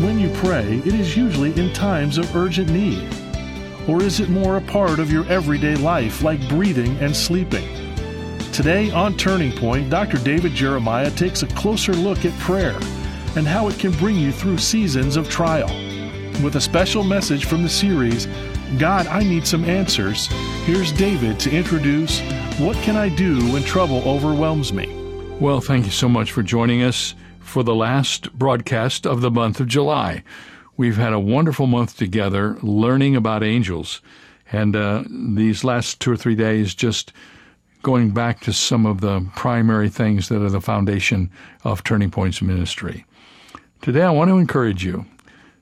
When 0.00 0.20
you 0.20 0.30
pray, 0.34 0.80
it 0.84 0.94
is 0.94 1.16
usually 1.16 1.52
in 1.58 1.72
times 1.72 2.18
of 2.18 2.36
urgent 2.36 2.70
need. 2.70 3.12
Or 3.88 4.00
is 4.00 4.20
it 4.20 4.28
more 4.28 4.56
a 4.56 4.60
part 4.60 5.00
of 5.00 5.10
your 5.10 5.26
everyday 5.26 5.74
life, 5.74 6.22
like 6.22 6.48
breathing 6.48 6.96
and 6.98 7.16
sleeping? 7.16 7.66
Today 8.52 8.92
on 8.92 9.16
Turning 9.16 9.50
Point, 9.50 9.90
Dr. 9.90 10.18
David 10.18 10.52
Jeremiah 10.54 11.10
takes 11.10 11.42
a 11.42 11.48
closer 11.48 11.92
look 11.94 12.24
at 12.24 12.38
prayer 12.38 12.78
and 13.34 13.44
how 13.44 13.66
it 13.66 13.80
can 13.80 13.90
bring 13.90 14.14
you 14.14 14.30
through 14.30 14.58
seasons 14.58 15.16
of 15.16 15.28
trial. 15.28 15.66
With 16.44 16.54
a 16.54 16.60
special 16.60 17.02
message 17.02 17.46
from 17.46 17.64
the 17.64 17.68
series, 17.68 18.28
God, 18.78 19.08
I 19.08 19.24
Need 19.24 19.48
Some 19.48 19.64
Answers, 19.64 20.28
here's 20.64 20.92
David 20.92 21.40
to 21.40 21.50
introduce 21.50 22.20
What 22.60 22.76
Can 22.84 22.96
I 22.96 23.08
Do 23.08 23.52
When 23.52 23.64
Trouble 23.64 24.08
Overwhelms 24.08 24.72
Me? 24.72 24.86
Well, 25.40 25.60
thank 25.60 25.86
you 25.86 25.90
so 25.90 26.08
much 26.08 26.30
for 26.30 26.44
joining 26.44 26.84
us 26.84 27.16
for 27.48 27.62
the 27.62 27.74
last 27.74 28.32
broadcast 28.34 29.06
of 29.06 29.22
the 29.22 29.30
month 29.30 29.58
of 29.58 29.66
July. 29.66 30.22
We've 30.76 30.98
had 30.98 31.12
a 31.12 31.18
wonderful 31.18 31.66
month 31.66 31.96
together 31.96 32.58
learning 32.62 33.16
about 33.16 33.42
angels, 33.42 34.00
and 34.52 34.76
uh, 34.76 35.04
these 35.08 35.64
last 35.64 35.98
two 35.98 36.12
or 36.12 36.16
three 36.16 36.36
days 36.36 36.74
just 36.74 37.12
going 37.82 38.10
back 38.10 38.40
to 38.40 38.52
some 38.52 38.84
of 38.84 39.00
the 39.00 39.26
primary 39.34 39.88
things 39.88 40.28
that 40.28 40.42
are 40.42 40.50
the 40.50 40.60
foundation 40.60 41.30
of 41.64 41.82
Turning 41.82 42.10
Points 42.10 42.42
ministry. 42.42 43.06
Today, 43.80 44.02
I 44.02 44.10
want 44.10 44.28
to 44.28 44.38
encourage 44.38 44.84
you. 44.84 45.06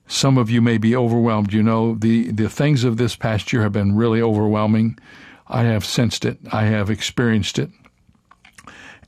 Some 0.08 0.38
of 0.38 0.50
you 0.50 0.60
may 0.60 0.78
be 0.78 0.96
overwhelmed. 0.96 1.52
You 1.52 1.62
know, 1.62 1.94
the, 1.94 2.30
the 2.32 2.48
things 2.48 2.84
of 2.84 2.96
this 2.96 3.16
past 3.16 3.52
year 3.52 3.62
have 3.62 3.72
been 3.72 3.96
really 3.96 4.20
overwhelming. 4.20 4.98
I 5.48 5.62
have 5.62 5.84
sensed 5.84 6.24
it, 6.24 6.38
I 6.52 6.64
have 6.64 6.90
experienced 6.90 7.58
it, 7.58 7.70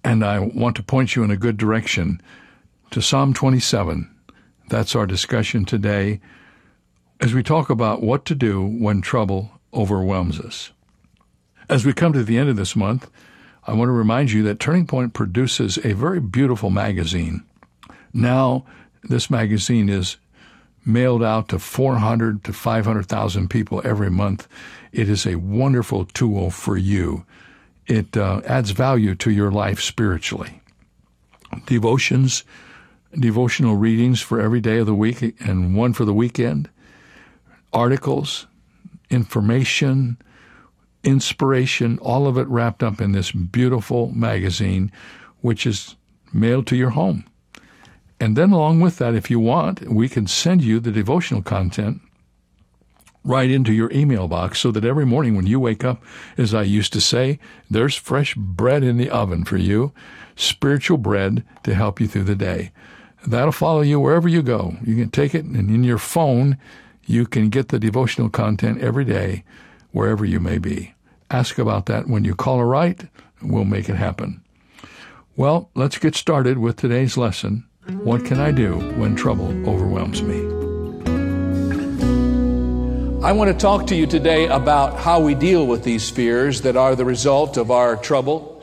and 0.05 0.25
I 0.25 0.39
want 0.39 0.77
to 0.77 0.83
point 0.83 1.17
you 1.17 1.25
in 1.25 1.31
a 1.33 1.37
good 1.37 1.57
direction 1.57 2.21
to 2.91 3.03
Psalm 3.03 3.35
27. 3.35 4.09
That's 4.69 4.97
our 4.97 5.07
discussion 5.07 5.65
today 5.65 6.21
as 7.21 7.35
we 7.35 7.43
talk 7.43 7.69
about 7.69 8.03
what 8.03 8.25
to 8.27 8.35
do 8.35 8.65
when 8.65 9.03
trouble 9.03 9.51
overwhelms 9.75 10.41
us. 10.41 10.71
As 11.69 11.85
we 11.85 11.93
come 11.93 12.15
to 12.15 12.25
the 12.25 12.39
end 12.39 12.49
of 12.49 12.57
this 12.57 12.75
month, 12.75 13.11
I 13.67 13.75
want 13.75 13.89
to 13.89 13.93
remind 13.93 14.33
you 14.33 14.43
that 14.45 14.59
Turning 14.59 14.87
Point 14.87 15.13
produces 15.13 15.77
a 15.79 15.93
very 15.93 16.21
beautiful 16.21 16.71
magazine. 16.71 17.45
Now, 18.15 18.65
this 19.03 19.29
magazine 19.29 19.91
is 19.91 20.17
mailed 20.87 21.23
out 21.23 21.49
to 21.49 21.59
400 21.59 22.43
to 22.45 22.53
500,000 22.55 23.51
people 23.51 23.83
every 23.85 24.11
month. 24.11 24.49
It 24.93 25.11
is 25.11 25.27
a 25.27 25.35
wonderful 25.35 26.07
tool 26.07 26.51
for 26.51 26.79
you. 26.79 27.27
It 27.87 28.17
uh, 28.17 28.41
adds 28.47 28.71
value 28.71 29.15
to 29.17 29.31
your 29.31 29.51
life 29.51 29.83
spiritually. 29.83 30.63
Devotions 31.67 32.45
devotional 33.13 33.77
readings 33.77 34.21
for 34.21 34.41
every 34.41 34.61
day 34.61 34.79
of 34.79 34.87
the 34.87 34.95
week 34.95 35.23
and 35.41 35.75
one 35.77 35.93
for 35.93 36.05
the 36.05 36.15
weekend, 36.15 36.69
articles, 37.73 38.47
information, 39.11 40.19
inspiration, 41.05 41.99
all 42.01 42.27
of 42.27 42.37
it 42.37 42.47
wrapped 42.49 42.83
up 42.83 43.01
in 43.01 43.13
this 43.13 43.33
beautiful 43.33 44.11
magazine, 44.11 44.93
which 45.41 45.67
is 45.67 45.97
mailed 46.33 46.67
to 46.67 46.77
your 46.77 46.91
home. 46.91 47.25
And 48.21 48.37
then, 48.37 48.51
along 48.51 48.81
with 48.81 48.99
that, 48.99 49.15
if 49.15 49.31
you 49.31 49.39
want, 49.39 49.89
we 49.89 50.09
can 50.09 50.27
send 50.27 50.63
you 50.63 50.81
the 50.81 50.91
devotional 50.91 51.43
content 51.43 52.01
right 53.25 53.51
into 53.51 53.73
your 53.73 53.93
email 53.93 54.27
box 54.27 54.59
so 54.59 54.71
that 54.73 54.85
every 54.85 55.05
morning 55.07 55.37
when 55.37 55.47
you 55.47 55.61
wake 55.61 55.85
up, 55.85 56.03
as 56.37 56.55
I 56.55 56.63
used 56.63 56.93
to 56.95 57.01
say, 57.01 57.39
there's 57.71 57.95
fresh 57.95 58.35
bread 58.35 58.83
in 58.83 58.97
the 58.97 59.11
oven 59.11 59.45
for 59.45 59.57
you, 59.57 59.93
spiritual 60.35 60.99
bread 60.99 61.45
to 61.63 61.75
help 61.75 62.01
you 62.01 62.09
through 62.09 62.25
the 62.25 62.35
day. 62.35 62.73
That'll 63.27 63.53
follow 63.53 63.81
you 63.81 64.01
wherever 64.01 64.29
you 64.29 64.43
go. 64.43 64.77
You 64.85 64.95
can 64.97 65.11
take 65.11 65.35
it, 65.35 65.45
and 65.45 65.57
in 65.57 65.85
your 65.85 65.99
phone, 65.99 66.57
you 67.07 67.27
can 67.27 67.49
get 67.49 67.69
the 67.69 67.79
devotional 67.79 68.29
content 68.29 68.81
every 68.81 69.05
day, 69.05 69.45
wherever 69.93 70.25
you 70.25 70.41
may 70.41 70.59
be. 70.59 70.95
Ask 71.31 71.59
about 71.59 71.87
that 71.87 72.09
when 72.09 72.25
you 72.25 72.35
call 72.35 72.61
a 72.61 72.65
right. 72.65 73.03
We'll 73.43 73.65
make 73.65 73.89
it 73.89 73.97
happen. 73.97 74.43
Well, 75.37 75.71
let's 75.75 75.99
get 75.99 76.15
started 76.15 76.59
with 76.59 76.77
today's 76.77 77.17
lesson. 77.17 77.65
What 78.03 78.25
can 78.25 78.41
I 78.41 78.51
do 78.51 78.75
when 78.99 79.17
trouble 79.17 79.49
overwhelms 79.69 80.23
me? 80.23 80.41
I 83.25 83.33
want 83.33 83.51
to 83.51 83.59
talk 83.59 83.89
to 83.89 83.97
you 83.97 84.07
today 84.07 84.47
about 84.47 84.99
how 84.99 85.21
we 85.21 85.35
deal 85.35 85.67
with 85.67 85.85
these 85.85 86.09
fears 86.09 86.61
that 86.63 86.77
are 86.77 86.95
the 86.95 87.05
result 87.05 87.57
of 87.57 87.71
our 87.71 87.97
trouble. 87.97 88.63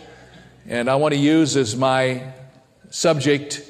And 0.67 0.89
I 0.89 0.95
want 0.95 1.13
to 1.13 1.19
use 1.19 1.57
as 1.57 1.75
my 1.75 2.33
subject 2.89 3.61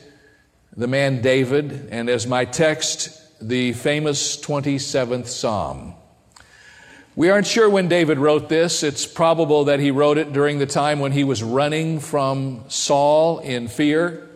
the 0.78 0.88
man 0.88 1.22
David, 1.22 1.88
and 1.91 2.09
as 2.09 2.28
my 2.28 2.46
text, 2.46 3.22
the 3.41 3.74
famous 3.74 4.38
27th 4.38 5.28
Psalm. 5.28 5.94
We 7.16 7.30
aren't 7.30 7.47
sure 7.47 7.69
when 7.69 7.88
David 7.88 8.18
wrote 8.18 8.50
this. 8.50 8.84
It's 8.84 9.06
probable 9.06 9.66
that 9.66 9.80
he 9.80 9.91
wrote 9.91 10.18
it 10.18 10.34
during 10.34 10.59
the 10.59 10.66
time 10.66 11.00
when 11.00 11.13
he 11.13 11.24
was 11.24 11.41
running 11.41 12.02
from 12.02 12.66
Saul 12.68 13.40
in 13.40 13.69
fear. 13.69 14.28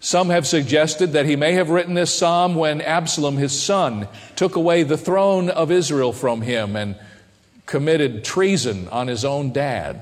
Some 0.00 0.30
have 0.30 0.46
suggested 0.46 1.12
that 1.12 1.26
he 1.26 1.36
may 1.36 1.52
have 1.52 1.68
written 1.68 1.92
this 1.92 2.14
psalm 2.14 2.54
when 2.54 2.80
Absalom, 2.80 3.36
his 3.36 3.60
son, 3.60 4.08
took 4.34 4.56
away 4.56 4.82
the 4.82 4.96
throne 4.96 5.50
of 5.50 5.70
Israel 5.70 6.12
from 6.12 6.40
him 6.40 6.74
and 6.74 6.96
committed 7.66 8.24
treason 8.24 8.88
on 8.88 9.08
his 9.08 9.24
own 9.24 9.52
dad. 9.52 10.00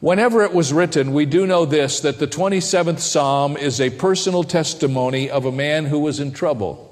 Whenever 0.00 0.44
it 0.44 0.54
was 0.54 0.72
written, 0.72 1.12
we 1.12 1.26
do 1.26 1.44
know 1.44 1.64
this 1.64 2.00
that 2.00 2.20
the 2.20 2.28
27th 2.28 3.00
Psalm 3.00 3.56
is 3.56 3.80
a 3.80 3.90
personal 3.90 4.44
testimony 4.44 5.28
of 5.28 5.44
a 5.44 5.50
man 5.50 5.86
who 5.86 5.98
was 5.98 6.20
in 6.20 6.30
trouble. 6.30 6.84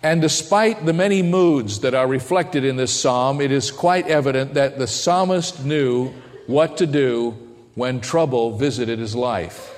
And 0.00 0.20
despite 0.20 0.86
the 0.86 0.92
many 0.92 1.22
moods 1.22 1.80
that 1.80 1.94
are 1.94 2.06
reflected 2.06 2.64
in 2.64 2.76
this 2.76 2.92
psalm, 2.92 3.40
it 3.40 3.50
is 3.50 3.70
quite 3.70 4.06
evident 4.06 4.54
that 4.54 4.78
the 4.78 4.86
psalmist 4.86 5.64
knew 5.64 6.12
what 6.46 6.76
to 6.76 6.86
do 6.86 7.36
when 7.74 8.00
trouble 8.00 8.56
visited 8.56 8.98
his 8.98 9.14
life. 9.14 9.70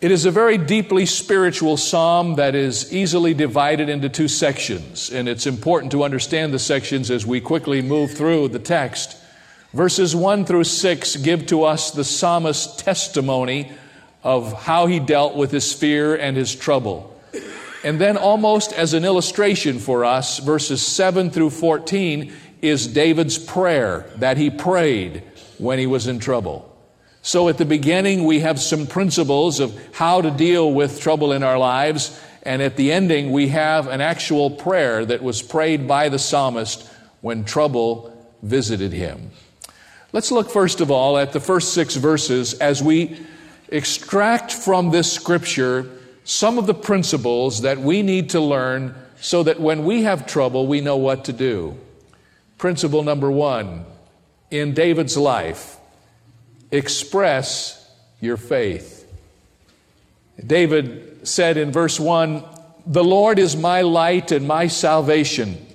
It 0.00 0.10
is 0.10 0.24
a 0.24 0.30
very 0.30 0.58
deeply 0.58 1.06
spiritual 1.06 1.76
psalm 1.76 2.36
that 2.36 2.54
is 2.54 2.92
easily 2.92 3.34
divided 3.34 3.88
into 3.88 4.08
two 4.08 4.28
sections, 4.28 5.10
and 5.10 5.28
it's 5.28 5.46
important 5.46 5.92
to 5.92 6.02
understand 6.02 6.52
the 6.52 6.58
sections 6.58 7.10
as 7.10 7.26
we 7.26 7.40
quickly 7.40 7.82
move 7.82 8.12
through 8.12 8.48
the 8.48 8.58
text. 8.58 9.16
Verses 9.72 10.14
1 10.14 10.44
through 10.44 10.64
6 10.64 11.16
give 11.16 11.46
to 11.46 11.64
us 11.64 11.92
the 11.92 12.04
psalmist's 12.04 12.76
testimony 12.82 13.72
of 14.22 14.52
how 14.52 14.86
he 14.86 15.00
dealt 15.00 15.34
with 15.34 15.50
his 15.50 15.72
fear 15.72 16.14
and 16.14 16.36
his 16.36 16.54
trouble. 16.54 17.08
And 17.82 18.00
then, 18.00 18.16
almost 18.16 18.72
as 18.72 18.94
an 18.94 19.04
illustration 19.04 19.78
for 19.78 20.04
us, 20.04 20.38
verses 20.38 20.86
7 20.86 21.30
through 21.30 21.50
14 21.50 22.32
is 22.60 22.86
David's 22.86 23.38
prayer 23.38 24.08
that 24.16 24.36
he 24.36 24.50
prayed 24.50 25.24
when 25.58 25.78
he 25.78 25.86
was 25.86 26.06
in 26.06 26.20
trouble. 26.20 26.68
So, 27.22 27.48
at 27.48 27.58
the 27.58 27.64
beginning, 27.64 28.24
we 28.24 28.40
have 28.40 28.60
some 28.60 28.86
principles 28.86 29.58
of 29.58 29.76
how 29.94 30.20
to 30.20 30.30
deal 30.30 30.72
with 30.72 31.00
trouble 31.00 31.32
in 31.32 31.42
our 31.42 31.58
lives. 31.58 32.20
And 32.44 32.60
at 32.60 32.76
the 32.76 32.92
ending, 32.92 33.32
we 33.32 33.48
have 33.48 33.88
an 33.88 34.00
actual 34.00 34.50
prayer 34.50 35.04
that 35.04 35.22
was 35.22 35.42
prayed 35.42 35.88
by 35.88 36.08
the 36.08 36.18
psalmist 36.18 36.88
when 37.20 37.44
trouble 37.44 38.12
visited 38.42 38.92
him. 38.92 39.30
Let's 40.12 40.30
look 40.30 40.50
first 40.50 40.82
of 40.82 40.90
all 40.90 41.16
at 41.16 41.32
the 41.32 41.40
first 41.40 41.72
six 41.72 41.96
verses 41.96 42.52
as 42.54 42.82
we 42.82 43.18
extract 43.68 44.52
from 44.52 44.90
this 44.90 45.10
scripture 45.10 45.88
some 46.24 46.58
of 46.58 46.66
the 46.66 46.74
principles 46.74 47.62
that 47.62 47.78
we 47.78 48.02
need 48.02 48.30
to 48.30 48.40
learn 48.40 48.94
so 49.20 49.42
that 49.42 49.58
when 49.58 49.84
we 49.84 50.02
have 50.02 50.26
trouble, 50.26 50.66
we 50.66 50.82
know 50.82 50.98
what 50.98 51.24
to 51.24 51.32
do. 51.32 51.78
Principle 52.58 53.02
number 53.02 53.30
one 53.30 53.86
in 54.50 54.74
David's 54.74 55.16
life 55.16 55.78
express 56.70 57.90
your 58.20 58.36
faith. 58.36 59.06
David 60.46 61.26
said 61.26 61.56
in 61.56 61.72
verse 61.72 61.98
1 61.98 62.44
The 62.86 63.04
Lord 63.04 63.38
is 63.38 63.56
my 63.56 63.80
light 63.80 64.30
and 64.30 64.46
my 64.46 64.66
salvation. 64.66 65.66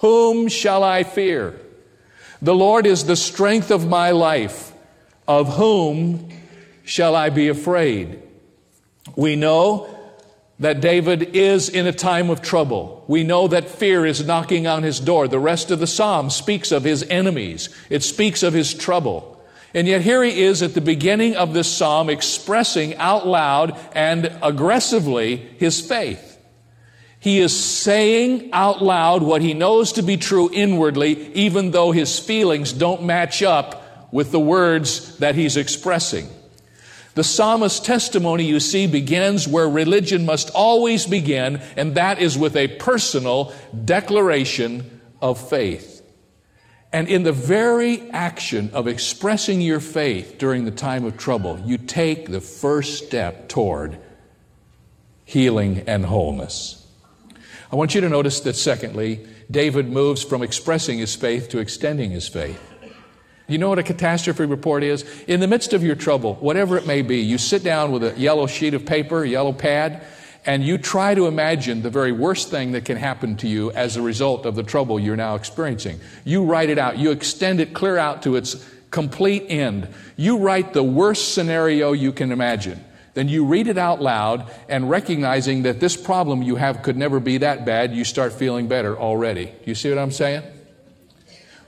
Whom 0.00 0.48
shall 0.48 0.84
I 0.84 1.02
fear? 1.02 1.58
The 2.42 2.54
Lord 2.54 2.86
is 2.86 3.04
the 3.04 3.16
strength 3.16 3.70
of 3.70 3.88
my 3.88 4.10
life. 4.10 4.72
Of 5.28 5.56
whom 5.56 6.30
shall 6.84 7.16
I 7.16 7.30
be 7.30 7.48
afraid? 7.48 8.22
We 9.16 9.34
know 9.36 9.92
that 10.58 10.80
David 10.80 11.34
is 11.34 11.68
in 11.68 11.86
a 11.86 11.92
time 11.92 12.30
of 12.30 12.40
trouble. 12.40 13.04
We 13.08 13.24
know 13.24 13.48
that 13.48 13.68
fear 13.68 14.06
is 14.06 14.26
knocking 14.26 14.66
on 14.66 14.82
his 14.82 15.00
door. 15.00 15.28
The 15.28 15.38
rest 15.38 15.70
of 15.70 15.80
the 15.80 15.86
psalm 15.86 16.30
speaks 16.30 16.72
of 16.72 16.84
his 16.84 17.02
enemies. 17.04 17.68
It 17.90 18.02
speaks 18.02 18.42
of 18.42 18.54
his 18.54 18.72
trouble. 18.72 19.32
And 19.74 19.86
yet 19.86 20.00
here 20.00 20.22
he 20.22 20.42
is 20.42 20.62
at 20.62 20.72
the 20.72 20.80
beginning 20.80 21.36
of 21.36 21.52
this 21.52 21.70
psalm 21.70 22.08
expressing 22.08 22.96
out 22.96 23.26
loud 23.26 23.78
and 23.94 24.38
aggressively 24.42 25.36
his 25.58 25.86
faith. 25.86 26.25
He 27.26 27.40
is 27.40 27.58
saying 27.58 28.50
out 28.52 28.84
loud 28.84 29.20
what 29.20 29.42
he 29.42 29.52
knows 29.52 29.94
to 29.94 30.02
be 30.04 30.16
true 30.16 30.48
inwardly, 30.52 31.32
even 31.34 31.72
though 31.72 31.90
his 31.90 32.20
feelings 32.20 32.72
don't 32.72 33.02
match 33.02 33.42
up 33.42 34.12
with 34.12 34.30
the 34.30 34.38
words 34.38 35.18
that 35.18 35.34
he's 35.34 35.56
expressing. 35.56 36.28
The 37.14 37.24
psalmist's 37.24 37.80
testimony, 37.80 38.44
you 38.44 38.60
see, 38.60 38.86
begins 38.86 39.48
where 39.48 39.68
religion 39.68 40.24
must 40.24 40.50
always 40.50 41.04
begin, 41.04 41.60
and 41.76 41.96
that 41.96 42.20
is 42.20 42.38
with 42.38 42.54
a 42.54 42.68
personal 42.68 43.52
declaration 43.84 45.00
of 45.20 45.50
faith. 45.50 46.08
And 46.92 47.08
in 47.08 47.24
the 47.24 47.32
very 47.32 48.08
action 48.12 48.70
of 48.72 48.86
expressing 48.86 49.60
your 49.60 49.80
faith 49.80 50.36
during 50.38 50.64
the 50.64 50.70
time 50.70 51.04
of 51.04 51.16
trouble, 51.16 51.60
you 51.64 51.76
take 51.76 52.30
the 52.30 52.40
first 52.40 53.04
step 53.04 53.48
toward 53.48 53.98
healing 55.24 55.82
and 55.88 56.06
wholeness. 56.06 56.85
I 57.70 57.76
want 57.76 57.94
you 57.94 58.00
to 58.00 58.08
notice 58.08 58.40
that, 58.40 58.54
secondly, 58.54 59.26
David 59.50 59.88
moves 59.88 60.22
from 60.22 60.42
expressing 60.42 60.98
his 60.98 61.14
faith 61.16 61.48
to 61.50 61.58
extending 61.58 62.10
his 62.10 62.28
faith. 62.28 62.60
You 63.48 63.58
know 63.58 63.68
what 63.68 63.78
a 63.78 63.84
catastrophe 63.84 64.44
report 64.44 64.82
is? 64.82 65.04
In 65.28 65.40
the 65.40 65.46
midst 65.46 65.72
of 65.72 65.84
your 65.84 65.94
trouble, 65.94 66.34
whatever 66.34 66.76
it 66.76 66.86
may 66.86 67.02
be, 67.02 67.18
you 67.18 67.38
sit 67.38 67.62
down 67.62 67.92
with 67.92 68.02
a 68.02 68.18
yellow 68.18 68.46
sheet 68.46 68.74
of 68.74 68.84
paper, 68.84 69.22
a 69.22 69.28
yellow 69.28 69.52
pad, 69.52 70.04
and 70.44 70.64
you 70.64 70.78
try 70.78 71.14
to 71.14 71.26
imagine 71.26 71.82
the 71.82 71.90
very 71.90 72.12
worst 72.12 72.50
thing 72.50 72.72
that 72.72 72.84
can 72.84 72.96
happen 72.96 73.36
to 73.38 73.48
you 73.48 73.72
as 73.72 73.96
a 73.96 74.02
result 74.02 74.46
of 74.46 74.54
the 74.54 74.62
trouble 74.62 74.98
you're 74.98 75.16
now 75.16 75.34
experiencing. 75.34 76.00
You 76.24 76.44
write 76.44 76.70
it 76.70 76.78
out. 76.78 76.98
You 76.98 77.10
extend 77.10 77.60
it 77.60 77.74
clear 77.74 77.98
out 77.98 78.22
to 78.22 78.36
its 78.36 78.64
complete 78.90 79.46
end. 79.48 79.88
You 80.16 80.38
write 80.38 80.72
the 80.72 80.84
worst 80.84 81.34
scenario 81.34 81.92
you 81.92 82.12
can 82.12 82.30
imagine. 82.30 82.84
Then 83.16 83.28
you 83.28 83.46
read 83.46 83.66
it 83.66 83.78
out 83.78 84.02
loud 84.02 84.50
and 84.68 84.90
recognizing 84.90 85.62
that 85.62 85.80
this 85.80 85.96
problem 85.96 86.42
you 86.42 86.56
have 86.56 86.82
could 86.82 86.98
never 86.98 87.18
be 87.18 87.38
that 87.38 87.64
bad, 87.64 87.94
you 87.94 88.04
start 88.04 88.34
feeling 88.34 88.68
better 88.68 88.94
already. 88.94 89.52
You 89.64 89.74
see 89.74 89.88
what 89.88 89.96
I'm 89.96 90.10
saying? 90.10 90.42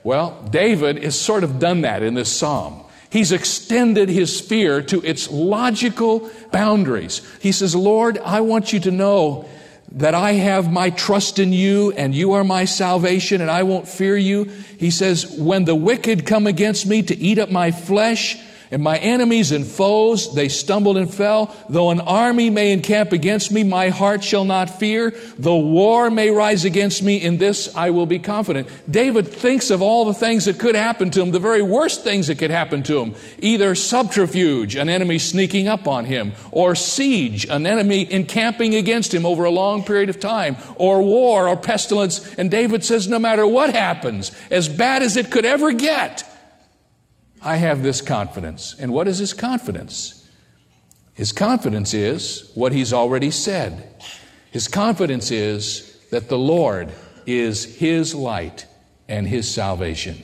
Well, 0.03 0.39
David 0.51 1.03
has 1.03 1.19
sort 1.19 1.43
of 1.43 1.57
done 1.57 1.81
that 1.81 2.03
in 2.03 2.13
this 2.13 2.31
psalm. 2.31 2.83
He's 3.09 3.31
extended 3.31 4.09
his 4.09 4.39
fear 4.39 4.83
to 4.83 5.01
its 5.03 5.27
logical 5.31 6.29
boundaries. 6.51 7.27
He 7.41 7.51
says, 7.51 7.75
Lord, 7.75 8.19
I 8.19 8.41
want 8.41 8.71
you 8.71 8.79
to 8.81 8.91
know 8.91 9.49
that 9.93 10.13
I 10.13 10.33
have 10.33 10.71
my 10.71 10.91
trust 10.91 11.39
in 11.39 11.51
you 11.51 11.91
and 11.93 12.13
you 12.13 12.33
are 12.33 12.43
my 12.43 12.65
salvation 12.65 13.41
and 13.41 13.49
I 13.49 13.63
won't 13.63 13.87
fear 13.87 14.15
you. 14.15 14.43
He 14.77 14.91
says, 14.91 15.25
when 15.25 15.65
the 15.65 15.73
wicked 15.73 16.27
come 16.27 16.45
against 16.45 16.85
me 16.85 17.01
to 17.01 17.17
eat 17.17 17.39
up 17.39 17.49
my 17.49 17.71
flesh, 17.71 18.37
and 18.71 18.83
my 18.83 18.97
enemies 18.97 19.51
and 19.51 19.65
foes, 19.65 20.33
they 20.35 20.47
stumbled 20.47 20.97
and 20.97 21.11
fell. 21.11 21.55
Though 21.69 21.89
an 21.89 22.01
army 22.01 22.49
may 22.49 22.71
encamp 22.71 23.11
against 23.13 23.51
me, 23.51 23.63
my 23.63 23.89
heart 23.89 24.23
shall 24.23 24.45
not 24.45 24.79
fear. 24.79 25.11
Though 25.39 25.57
war 25.57 26.11
may 26.11 26.29
rise 26.29 26.65
against 26.65 27.01
me, 27.01 27.17
in 27.17 27.37
this 27.37 27.75
I 27.75 27.89
will 27.89 28.05
be 28.05 28.19
confident. 28.19 28.67
David 28.89 29.27
thinks 29.27 29.71
of 29.71 29.81
all 29.81 30.05
the 30.05 30.13
things 30.13 30.45
that 30.45 30.59
could 30.59 30.75
happen 30.75 31.09
to 31.11 31.21
him, 31.21 31.31
the 31.31 31.39
very 31.39 31.63
worst 31.63 32.03
things 32.03 32.27
that 32.27 32.37
could 32.37 32.51
happen 32.51 32.83
to 32.83 32.99
him. 32.99 33.15
Either 33.39 33.73
subterfuge, 33.73 34.75
an 34.75 34.87
enemy 34.87 35.17
sneaking 35.17 35.67
up 35.67 35.87
on 35.87 36.05
him, 36.05 36.33
or 36.51 36.75
siege, 36.75 37.45
an 37.45 37.65
enemy 37.65 38.11
encamping 38.11 38.75
against 38.75 39.13
him 39.13 39.25
over 39.25 39.45
a 39.45 39.51
long 39.51 39.83
period 39.83 40.09
of 40.09 40.19
time, 40.19 40.57
or 40.75 41.01
war 41.01 41.47
or 41.47 41.57
pestilence. 41.57 42.35
And 42.35 42.51
David 42.51 42.85
says, 42.85 43.07
no 43.07 43.17
matter 43.17 43.47
what 43.47 43.73
happens, 43.73 44.31
as 44.51 44.69
bad 44.69 45.01
as 45.01 45.17
it 45.17 45.31
could 45.31 45.45
ever 45.45 45.71
get, 45.71 46.23
I 47.41 47.57
have 47.57 47.83
this 47.83 48.01
confidence. 48.01 48.75
And 48.77 48.91
what 48.91 49.07
is 49.07 49.19
his 49.19 49.33
confidence? 49.33 50.27
His 51.13 51.31
confidence 51.31 51.93
is 51.93 52.51
what 52.55 52.71
he's 52.71 52.93
already 52.93 53.31
said. 53.31 54.03
His 54.51 54.67
confidence 54.67 55.31
is 55.31 55.97
that 56.11 56.29
the 56.29 56.37
Lord 56.37 56.91
is 57.25 57.77
his 57.77 58.15
light 58.15 58.65
and 59.07 59.27
his 59.27 59.49
salvation. 59.53 60.23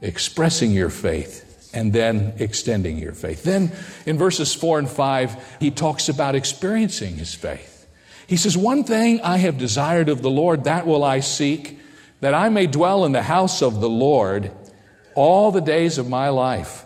Expressing 0.00 0.72
your 0.72 0.90
faith 0.90 1.70
and 1.72 1.92
then 1.92 2.34
extending 2.38 2.98
your 2.98 3.12
faith. 3.12 3.42
Then 3.42 3.72
in 4.06 4.18
verses 4.18 4.54
4 4.54 4.80
and 4.80 4.88
5, 4.88 5.56
he 5.60 5.70
talks 5.70 6.08
about 6.08 6.34
experiencing 6.34 7.16
his 7.16 7.34
faith. 7.34 7.86
He 8.26 8.36
says, 8.36 8.56
One 8.56 8.84
thing 8.84 9.20
I 9.20 9.36
have 9.38 9.58
desired 9.58 10.08
of 10.08 10.22
the 10.22 10.30
Lord, 10.30 10.64
that 10.64 10.86
will 10.86 11.04
I 11.04 11.20
seek, 11.20 11.78
that 12.20 12.34
I 12.34 12.48
may 12.48 12.66
dwell 12.66 13.04
in 13.04 13.12
the 13.12 13.22
house 13.22 13.62
of 13.62 13.80
the 13.80 13.88
Lord 13.88 14.50
all 15.16 15.50
the 15.50 15.60
days 15.60 15.98
of 15.98 16.08
my 16.08 16.28
life 16.28 16.84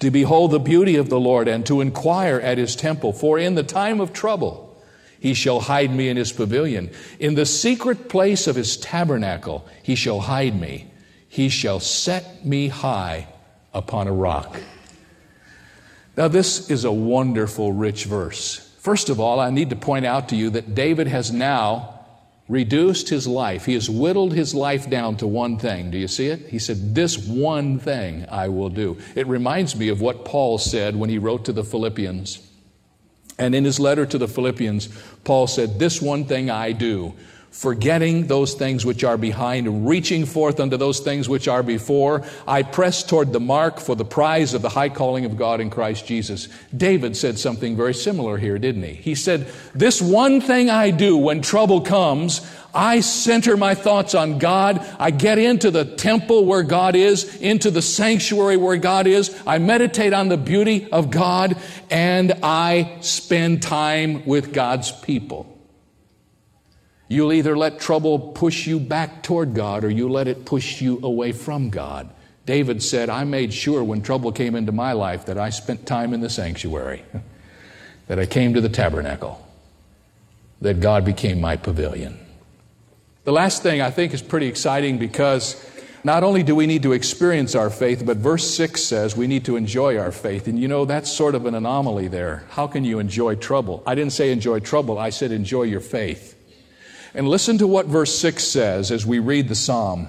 to 0.00 0.10
behold 0.10 0.50
the 0.50 0.58
beauty 0.58 0.96
of 0.96 1.08
the 1.08 1.20
Lord 1.20 1.46
and 1.46 1.64
to 1.66 1.80
inquire 1.80 2.38
at 2.40 2.58
his 2.58 2.74
temple. 2.74 3.12
For 3.12 3.38
in 3.38 3.54
the 3.54 3.62
time 3.62 4.00
of 4.00 4.12
trouble, 4.12 4.64
he 5.20 5.34
shall 5.34 5.60
hide 5.60 5.92
me 5.92 6.08
in 6.08 6.16
his 6.16 6.32
pavilion. 6.32 6.90
In 7.18 7.34
the 7.34 7.46
secret 7.46 8.08
place 8.08 8.46
of 8.46 8.56
his 8.56 8.76
tabernacle, 8.76 9.66
he 9.82 9.94
shall 9.94 10.20
hide 10.20 10.58
me. 10.58 10.90
He 11.28 11.48
shall 11.48 11.80
set 11.80 12.44
me 12.46 12.68
high 12.68 13.28
upon 13.74 14.06
a 14.06 14.12
rock. 14.12 14.60
Now, 16.16 16.28
this 16.28 16.70
is 16.70 16.84
a 16.84 16.92
wonderful, 16.92 17.72
rich 17.72 18.04
verse. 18.04 18.74
First 18.78 19.08
of 19.08 19.20
all, 19.20 19.38
I 19.38 19.50
need 19.50 19.70
to 19.70 19.76
point 19.76 20.06
out 20.06 20.30
to 20.30 20.36
you 20.36 20.50
that 20.50 20.74
David 20.74 21.06
has 21.06 21.32
now 21.32 21.97
reduced 22.48 23.08
his 23.08 23.26
life. 23.26 23.66
He 23.66 23.74
has 23.74 23.90
whittled 23.90 24.32
his 24.32 24.54
life 24.54 24.88
down 24.88 25.16
to 25.18 25.26
one 25.26 25.58
thing. 25.58 25.90
Do 25.90 25.98
you 25.98 26.08
see 26.08 26.28
it? 26.28 26.48
He 26.48 26.58
said, 26.58 26.94
This 26.94 27.18
one 27.18 27.78
thing 27.78 28.26
I 28.30 28.48
will 28.48 28.70
do. 28.70 28.96
It 29.14 29.26
reminds 29.26 29.76
me 29.76 29.88
of 29.88 30.00
what 30.00 30.24
Paul 30.24 30.58
said 30.58 30.96
when 30.96 31.10
he 31.10 31.18
wrote 31.18 31.44
to 31.44 31.52
the 31.52 31.64
Philippians. 31.64 32.44
And 33.38 33.54
in 33.54 33.64
his 33.64 33.78
letter 33.78 34.04
to 34.06 34.18
the 34.18 34.26
Philippians, 34.26 34.88
Paul 35.24 35.46
said, 35.46 35.78
This 35.78 36.02
one 36.02 36.24
thing 36.24 36.50
I 36.50 36.72
do 36.72 37.14
forgetting 37.50 38.26
those 38.26 38.54
things 38.54 38.84
which 38.84 39.02
are 39.02 39.16
behind, 39.16 39.88
reaching 39.88 40.26
forth 40.26 40.60
unto 40.60 40.76
those 40.76 41.00
things 41.00 41.28
which 41.28 41.48
are 41.48 41.62
before. 41.62 42.22
I 42.46 42.62
press 42.62 43.02
toward 43.02 43.32
the 43.32 43.40
mark 43.40 43.80
for 43.80 43.96
the 43.96 44.04
prize 44.04 44.54
of 44.54 44.62
the 44.62 44.68
high 44.68 44.90
calling 44.90 45.24
of 45.24 45.36
God 45.36 45.60
in 45.60 45.70
Christ 45.70 46.06
Jesus. 46.06 46.48
David 46.76 47.16
said 47.16 47.38
something 47.38 47.76
very 47.76 47.94
similar 47.94 48.36
here, 48.36 48.58
didn't 48.58 48.84
he? 48.84 48.94
He 48.94 49.14
said, 49.14 49.48
This 49.74 50.00
one 50.00 50.40
thing 50.40 50.70
I 50.70 50.90
do 50.90 51.16
when 51.16 51.42
trouble 51.42 51.80
comes, 51.80 52.48
I 52.74 53.00
center 53.00 53.56
my 53.56 53.74
thoughts 53.74 54.14
on 54.14 54.38
God. 54.38 54.86
I 54.98 55.10
get 55.10 55.38
into 55.38 55.70
the 55.70 55.84
temple 55.84 56.44
where 56.44 56.62
God 56.62 56.94
is, 56.94 57.36
into 57.40 57.70
the 57.70 57.82
sanctuary 57.82 58.56
where 58.56 58.76
God 58.76 59.06
is. 59.06 59.36
I 59.46 59.58
meditate 59.58 60.12
on 60.12 60.28
the 60.28 60.36
beauty 60.36 60.88
of 60.92 61.10
God, 61.10 61.56
and 61.90 62.32
I 62.42 62.98
spend 63.00 63.62
time 63.62 64.26
with 64.26 64.52
God's 64.52 64.92
people. 64.92 65.57
You'll 67.08 67.32
either 67.32 67.56
let 67.56 67.80
trouble 67.80 68.18
push 68.18 68.66
you 68.66 68.78
back 68.78 69.22
toward 69.22 69.54
God 69.54 69.82
or 69.82 69.90
you 69.90 70.08
let 70.10 70.28
it 70.28 70.44
push 70.44 70.82
you 70.82 71.00
away 71.02 71.32
from 71.32 71.70
God. 71.70 72.10
David 72.44 72.82
said, 72.82 73.08
I 73.08 73.24
made 73.24 73.52
sure 73.52 73.82
when 73.82 74.02
trouble 74.02 74.30
came 74.30 74.54
into 74.54 74.72
my 74.72 74.92
life 74.92 75.26
that 75.26 75.38
I 75.38 75.50
spent 75.50 75.86
time 75.86 76.12
in 76.12 76.20
the 76.20 76.30
sanctuary, 76.30 77.02
that 78.08 78.18
I 78.18 78.26
came 78.26 78.54
to 78.54 78.60
the 78.60 78.68
tabernacle, 78.68 79.46
that 80.60 80.80
God 80.80 81.04
became 81.04 81.40
my 81.40 81.56
pavilion. 81.56 82.18
The 83.24 83.32
last 83.32 83.62
thing 83.62 83.80
I 83.80 83.90
think 83.90 84.14
is 84.14 84.22
pretty 84.22 84.46
exciting 84.46 84.98
because 84.98 85.62
not 86.04 86.24
only 86.24 86.42
do 86.42 86.54
we 86.54 86.66
need 86.66 86.82
to 86.84 86.92
experience 86.92 87.54
our 87.54 87.68
faith, 87.68 88.04
but 88.06 88.18
verse 88.18 88.48
6 88.54 88.82
says 88.82 89.16
we 89.16 89.26
need 89.26 89.44
to 89.46 89.56
enjoy 89.56 89.98
our 89.98 90.12
faith. 90.12 90.46
And 90.46 90.58
you 90.58 90.68
know, 90.68 90.84
that's 90.84 91.12
sort 91.12 91.34
of 91.34 91.44
an 91.44 91.54
anomaly 91.54 92.08
there. 92.08 92.44
How 92.50 92.66
can 92.66 92.84
you 92.84 92.98
enjoy 92.98 93.34
trouble? 93.34 93.82
I 93.86 93.94
didn't 93.94 94.12
say 94.12 94.30
enjoy 94.30 94.60
trouble, 94.60 94.98
I 94.98 95.10
said 95.10 95.32
enjoy 95.32 95.64
your 95.64 95.80
faith. 95.80 96.37
And 97.14 97.28
listen 97.28 97.58
to 97.58 97.66
what 97.66 97.86
verse 97.86 98.18
6 98.18 98.44
says 98.44 98.90
as 98.90 99.06
we 99.06 99.18
read 99.18 99.48
the 99.48 99.54
psalm. 99.54 100.08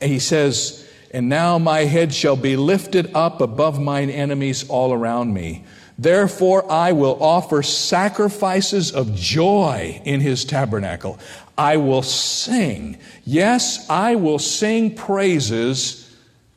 He 0.00 0.18
says, 0.18 0.86
And 1.12 1.28
now 1.28 1.58
my 1.58 1.80
head 1.80 2.12
shall 2.12 2.36
be 2.36 2.56
lifted 2.56 3.14
up 3.14 3.40
above 3.40 3.80
mine 3.80 4.10
enemies 4.10 4.68
all 4.68 4.92
around 4.92 5.32
me. 5.32 5.64
Therefore 5.96 6.70
I 6.70 6.92
will 6.92 7.22
offer 7.22 7.62
sacrifices 7.62 8.92
of 8.92 9.14
joy 9.14 10.00
in 10.04 10.20
his 10.20 10.44
tabernacle. 10.44 11.18
I 11.56 11.76
will 11.76 12.02
sing. 12.02 12.98
Yes, 13.24 13.88
I 13.88 14.16
will 14.16 14.40
sing 14.40 14.96
praises 14.96 16.12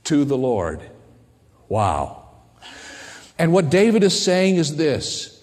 to 0.05 0.25
the 0.25 0.37
Lord. 0.37 0.81
Wow. 1.69 2.29
And 3.37 3.53
what 3.53 3.69
David 3.69 4.03
is 4.03 4.19
saying 4.19 4.55
is 4.55 4.75
this 4.75 5.36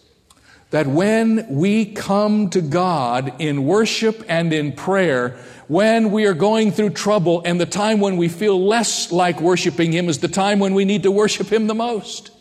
that 0.74 0.88
when 0.88 1.46
we 1.48 1.84
come 1.84 2.50
to 2.50 2.60
God 2.60 3.40
in 3.40 3.64
worship 3.64 4.24
and 4.28 4.52
in 4.52 4.72
prayer, 4.72 5.36
when 5.68 6.10
we 6.10 6.26
are 6.26 6.34
going 6.34 6.72
through 6.72 6.90
trouble 6.90 7.42
and 7.44 7.60
the 7.60 7.64
time 7.64 8.00
when 8.00 8.16
we 8.16 8.28
feel 8.28 8.60
less 8.60 9.12
like 9.12 9.40
worshiping 9.40 9.92
Him 9.92 10.08
is 10.08 10.18
the 10.18 10.26
time 10.26 10.58
when 10.58 10.74
we 10.74 10.84
need 10.84 11.04
to 11.04 11.12
worship 11.12 11.46
Him 11.46 11.68
the 11.68 11.76
most. 11.76 12.32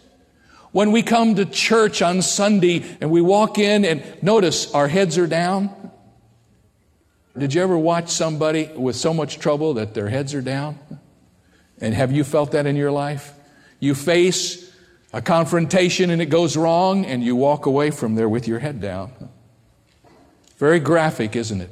When 0.72 0.92
we 0.92 1.04
come 1.04 1.36
to 1.36 1.46
church 1.46 2.02
on 2.02 2.24
Sunday 2.24 2.84
and 3.00 3.12
we 3.12 3.22
walk 3.22 3.60
in 3.60 3.86
and 3.86 4.04
notice 4.24 4.74
our 4.74 4.88
heads 4.88 5.16
are 5.20 5.28
down. 5.28 5.92
Did 7.38 7.54
you 7.54 7.62
ever 7.62 7.78
watch 7.78 8.10
somebody 8.10 8.68
with 8.76 8.96
so 8.96 9.14
much 9.14 9.38
trouble 9.38 9.76
that 9.76 9.94
their 9.94 10.10
heads 10.10 10.34
are 10.34 10.42
down? 10.42 10.80
And 11.80 11.94
have 11.94 12.12
you 12.12 12.24
felt 12.24 12.54
that 12.54 12.66
in 12.66 12.78
your 12.78 12.92
life? 12.92 13.32
You 13.80 13.94
face 13.94 14.73
a 15.14 15.22
confrontation 15.22 16.10
and 16.10 16.22
it 16.22 16.26
goes 16.26 16.58
wrong 16.58 17.06
and 17.06 17.24
you 17.24 17.36
walk 17.36 17.68
away 17.68 17.92
from 17.92 18.16
there 18.16 18.28
with 18.28 18.48
your 18.48 18.60
head 18.60 18.82
down. 18.82 19.12
Very 20.58 20.80
graphic, 20.80 21.36
isn't 21.36 21.62
it? 21.62 21.70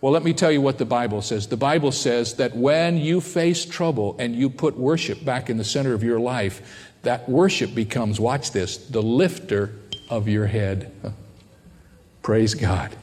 Well, 0.00 0.12
let 0.12 0.22
me 0.22 0.32
tell 0.32 0.50
you 0.50 0.62
what 0.62 0.78
the 0.78 0.86
Bible 0.86 1.20
says. 1.20 1.48
The 1.48 1.58
Bible 1.58 1.92
says 1.92 2.34
that 2.36 2.56
when 2.56 2.96
you 2.96 3.20
face 3.20 3.66
trouble 3.66 4.16
and 4.18 4.34
you 4.34 4.48
put 4.48 4.78
worship 4.78 5.24
back 5.24 5.50
in 5.50 5.58
the 5.58 5.64
center 5.64 5.92
of 5.92 6.02
your 6.02 6.18
life, 6.18 6.88
that 7.02 7.28
worship 7.28 7.74
becomes, 7.74 8.18
watch 8.18 8.52
this, 8.52 8.76
the 8.76 9.02
lifter 9.02 9.74
of 10.08 10.28
your 10.28 10.46
head. 10.46 10.92
Praise 12.22 12.54
God. 12.54 12.96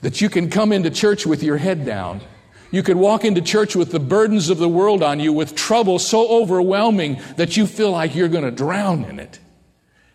That 0.00 0.20
you 0.20 0.28
can 0.28 0.50
come 0.50 0.72
into 0.72 0.90
church 0.90 1.26
with 1.26 1.42
your 1.42 1.58
head 1.58 1.84
down. 1.84 2.20
You 2.70 2.82
could 2.82 2.96
walk 2.96 3.24
into 3.24 3.40
church 3.40 3.74
with 3.74 3.92
the 3.92 4.00
burdens 4.00 4.50
of 4.50 4.58
the 4.58 4.68
world 4.68 5.02
on 5.02 5.20
you, 5.20 5.32
with 5.32 5.54
trouble 5.54 5.98
so 5.98 6.28
overwhelming 6.28 7.20
that 7.36 7.56
you 7.56 7.66
feel 7.66 7.90
like 7.90 8.14
you're 8.14 8.28
going 8.28 8.44
to 8.44 8.50
drown 8.50 9.04
in 9.04 9.18
it. 9.18 9.38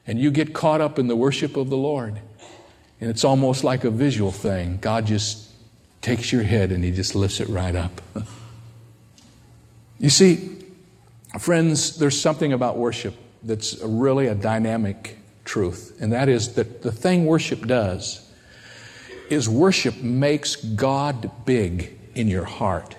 And 0.06 0.20
you 0.20 0.32
get 0.32 0.54
caught 0.54 0.82
up 0.82 1.00
in 1.00 1.08
the 1.08 1.16
worship 1.16 1.58
of 1.58 1.70
the 1.70 1.78
Lord. 1.78 2.20
And 3.02 3.10
it's 3.10 3.24
almost 3.24 3.64
like 3.64 3.84
a 3.84 3.90
visual 3.90 4.32
thing. 4.32 4.78
God 4.82 5.08
just 5.08 5.50
takes 6.02 6.32
your 6.32 6.44
head 6.44 6.72
and 6.72 6.84
He 6.84 6.92
just 6.92 7.16
lifts 7.16 7.40
it 7.40 7.50
right 7.50 7.76
up. 7.76 8.02
you 10.00 10.10
see, 10.10 10.58
friends, 11.40 11.98
there's 11.98 12.20
something 12.20 12.54
about 12.54 12.78
worship 12.78 13.16
that's 13.42 13.82
really 13.82 14.28
a 14.28 14.36
dynamic 14.36 15.18
truth, 15.46 15.98
and 16.00 16.14
that 16.14 16.30
is 16.30 16.54
that 16.56 16.82
the 16.82 16.92
thing 16.92 17.26
worship 17.26 17.66
does 17.66 18.30
is 19.30 19.50
worship 19.50 19.96
makes 19.98 20.56
God 20.56 21.32
big 21.46 21.98
in 22.16 22.28
your 22.28 22.46
heart. 22.46 22.96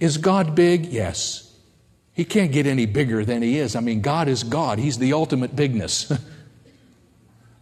Is 0.00 0.18
God 0.18 0.54
big? 0.54 0.86
Yes. 0.86 1.52
He 2.12 2.24
can't 2.24 2.52
get 2.52 2.66
any 2.66 2.86
bigger 2.86 3.24
than 3.24 3.42
He 3.42 3.58
is. 3.58 3.74
I 3.76 3.80
mean, 3.80 4.00
God 4.00 4.28
is 4.28 4.44
God, 4.44 4.78
He's 4.78 4.98
the 4.98 5.12
ultimate 5.12 5.54
bigness. 5.56 6.12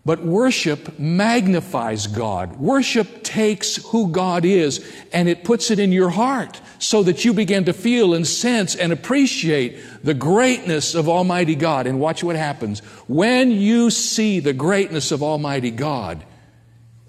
But 0.04 0.24
worship 0.24 0.98
magnifies 0.98 2.08
God. 2.08 2.56
Worship 2.56 3.22
takes 3.22 3.76
who 3.90 4.10
God 4.10 4.44
is 4.44 4.84
and 5.12 5.28
it 5.28 5.44
puts 5.44 5.70
it 5.70 5.78
in 5.78 5.92
your 5.92 6.10
heart 6.10 6.60
so 6.80 7.04
that 7.04 7.24
you 7.24 7.32
begin 7.32 7.66
to 7.66 7.72
feel 7.72 8.12
and 8.12 8.26
sense 8.26 8.74
and 8.74 8.92
appreciate 8.92 9.78
the 10.02 10.14
greatness 10.14 10.96
of 10.96 11.08
Almighty 11.08 11.54
God. 11.54 11.86
And 11.86 12.00
watch 12.00 12.24
what 12.24 12.34
happens. 12.34 12.80
When 13.06 13.52
you 13.52 13.90
see 13.90 14.40
the 14.40 14.52
greatness 14.52 15.12
of 15.12 15.22
Almighty 15.22 15.70
God 15.70 16.24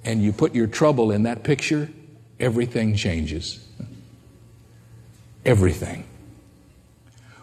and 0.05 0.21
you 0.21 0.31
put 0.31 0.53
your 0.53 0.67
trouble 0.67 1.11
in 1.11 1.23
that 1.23 1.43
picture, 1.43 1.89
everything 2.43 2.95
changes. 2.95 3.65
Everything. 5.45 6.05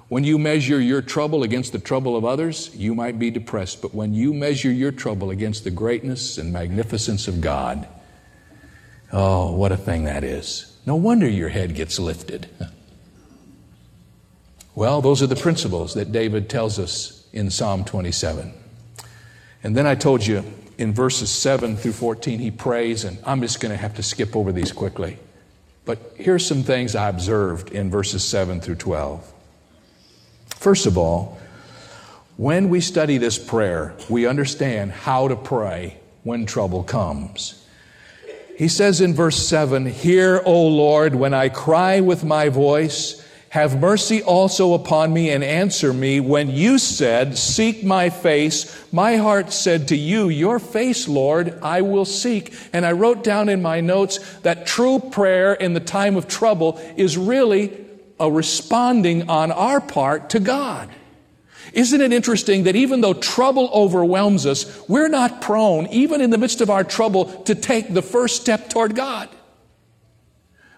When 0.09 0.25
you 0.25 0.39
measure 0.39 0.81
your 0.81 1.03
trouble 1.03 1.43
against 1.43 1.73
the 1.73 1.79
trouble 1.79 2.17
of 2.17 2.25
others, 2.25 2.75
you 2.75 2.95
might 2.95 3.19
be 3.19 3.31
depressed. 3.31 3.81
But 3.81 3.95
when 3.95 4.13
you 4.13 4.35
measure 4.35 4.71
your 4.71 4.93
trouble 4.93 5.31
against 5.31 5.65
the 5.65 5.71
greatness 5.71 6.37
and 6.37 6.53
magnificence 6.53 7.29
of 7.29 7.41
God, 7.41 7.89
oh, 9.13 9.53
what 9.53 9.73
a 9.73 9.77
thing 9.77 10.05
that 10.05 10.25
is. 10.25 10.77
No 10.85 10.97
wonder 10.97 11.29
your 11.29 11.49
head 11.49 11.75
gets 11.75 11.99
lifted. 11.99 12.49
Well, 14.75 15.01
those 15.01 15.23
are 15.23 15.27
the 15.27 15.37
principles 15.37 15.95
that 15.95 16.13
David 16.13 16.51
tells 16.51 16.79
us 16.79 17.27
in 17.33 17.51
Psalm 17.51 17.85
27. 17.85 18.53
And 19.63 19.77
then 19.77 19.87
I 19.87 19.95
told 19.95 20.27
you 20.27 20.45
in 20.81 20.95
verses 20.95 21.31
7 21.31 21.77
through 21.77 21.93
14, 21.93 22.39
he 22.39 22.51
prays, 22.51 23.05
and 23.05 23.19
I'm 23.25 23.43
just 23.43 23.61
going 23.61 23.71
to 23.71 23.77
have 23.77 23.97
to 23.97 24.03
skip 24.03 24.35
over 24.35 24.51
these 24.51 24.73
quickly. 24.73 25.19
But 25.85 26.15
here's 26.17 26.47
some 26.47 26.63
things 26.63 26.97
I 26.97 27.09
observed 27.09 27.71
in 27.71 27.91
verses 27.91 28.25
7 28.25 28.63
through 28.63 28.77
12. 28.77 29.33
First 30.57 30.87
of 30.87 30.97
all, 30.97 31.39
when 32.39 32.71
we 32.71 32.81
study 32.81 33.19
this 33.19 33.39
prayer, 33.39 33.95
we 34.09 34.27
understand 34.27 34.93
how 34.93 35.29
to 35.29 35.37
pray 35.37 35.99
when 36.23 36.47
trouble 36.47 36.83
comes. 36.83 37.63
He 38.57 38.69
says 38.69 39.03
in 39.03 39.13
verse 39.13 39.37
7 39.47 39.85
Hear, 39.85 40.41
O 40.47 40.67
Lord, 40.67 41.15
when 41.15 41.35
I 41.35 41.51
cry 41.51 42.01
with 42.01 42.25
my 42.25 42.49
voice. 42.49 43.20
Have 43.51 43.81
mercy 43.81 44.23
also 44.23 44.75
upon 44.75 45.13
me 45.13 45.31
and 45.31 45.43
answer 45.43 45.93
me. 45.93 46.21
When 46.21 46.51
you 46.51 46.79
said, 46.79 47.37
Seek 47.37 47.83
my 47.83 48.09
face, 48.09 48.81
my 48.93 49.17
heart 49.17 49.53
said 49.53 49.89
to 49.89 49.97
you, 49.97 50.29
Your 50.29 50.61
face, 50.61 51.09
Lord, 51.09 51.59
I 51.61 51.83
will 51.83 52.05
seek. 52.05 52.55
And 52.73 52.87
I 52.87 52.93
wrote 52.93 53.25
down 53.25 53.49
in 53.49 53.61
my 53.61 53.81
notes 53.81 54.19
that 54.43 54.69
true 54.69 55.01
prayer 55.01 55.53
in 55.53 55.75
the 55.75 55.81
time 55.81 56.15
of 56.15 56.29
trouble 56.29 56.81
is 56.97 57.19
really 57.19 57.77
a 58.21 58.31
responding 58.31 59.29
on 59.29 59.51
our 59.51 59.81
part 59.81 60.31
to 60.31 60.39
God. 60.39 60.89
Isn't 61.73 62.01
it 62.01 62.13
interesting 62.13 62.65
that 62.65 62.77
even 62.77 63.01
though 63.01 63.15
trouble 63.15 63.69
overwhelms 63.73 64.47
us, 64.47 64.89
we're 64.89 65.09
not 65.09 65.41
prone, 65.41 65.89
even 65.89 66.21
in 66.21 66.31
the 66.31 66.39
midst 66.39 66.61
of 66.61 66.71
our 66.71 66.85
trouble, 66.85 67.25
to 67.43 67.57
take 67.57 67.93
the 67.93 68.03
first 68.03 68.41
step 68.41 68.71
toward 68.71 68.95
God? 68.95 69.29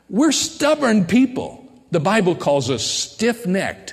We're 0.08 0.32
stubborn 0.32 1.04
people. 1.04 1.61
The 1.92 2.00
Bible 2.00 2.34
calls 2.34 2.70
us 2.70 2.82
stiff 2.82 3.46
necked. 3.46 3.92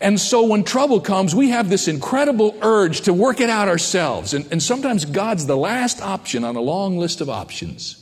And 0.00 0.20
so 0.20 0.46
when 0.46 0.62
trouble 0.62 1.00
comes, 1.00 1.34
we 1.34 1.50
have 1.50 1.68
this 1.68 1.88
incredible 1.88 2.56
urge 2.62 3.02
to 3.02 3.12
work 3.12 3.40
it 3.40 3.50
out 3.50 3.68
ourselves. 3.68 4.32
And, 4.32 4.50
and 4.52 4.62
sometimes 4.62 5.04
God's 5.04 5.46
the 5.46 5.56
last 5.56 6.00
option 6.00 6.44
on 6.44 6.54
a 6.54 6.60
long 6.60 6.98
list 6.98 7.20
of 7.20 7.28
options. 7.28 7.98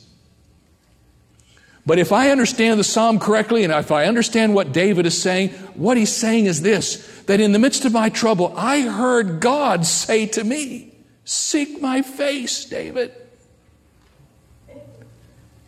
But 1.83 1.97
if 1.97 2.11
I 2.11 2.29
understand 2.29 2.79
the 2.79 2.83
psalm 2.83 3.17
correctly 3.19 3.63
and 3.63 3.73
if 3.73 3.91
I 3.91 4.05
understand 4.05 4.53
what 4.53 4.71
David 4.71 5.07
is 5.07 5.19
saying, 5.19 5.49
what 5.73 5.97
he's 5.97 6.15
saying 6.15 6.45
is 6.45 6.61
this 6.61 7.07
that 7.23 7.39
in 7.39 7.51
the 7.51 7.59
midst 7.59 7.85
of 7.85 7.93
my 7.93 8.09
trouble, 8.09 8.53
I 8.55 8.81
heard 8.81 9.39
God 9.39 9.87
say 9.87 10.27
to 10.27 10.43
me, 10.43 10.93
Seek 11.23 11.81
my 11.81 12.03
face, 12.03 12.65
David. 12.65 13.11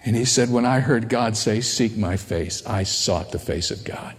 And 0.05 0.15
he 0.15 0.25
said, 0.25 0.49
When 0.49 0.65
I 0.65 0.79
heard 0.79 1.09
God 1.09 1.37
say, 1.37 1.61
Seek 1.61 1.95
my 1.95 2.17
face, 2.17 2.65
I 2.65 2.83
sought 2.83 3.31
the 3.31 3.39
face 3.39 3.71
of 3.71 3.83
God. 3.83 4.15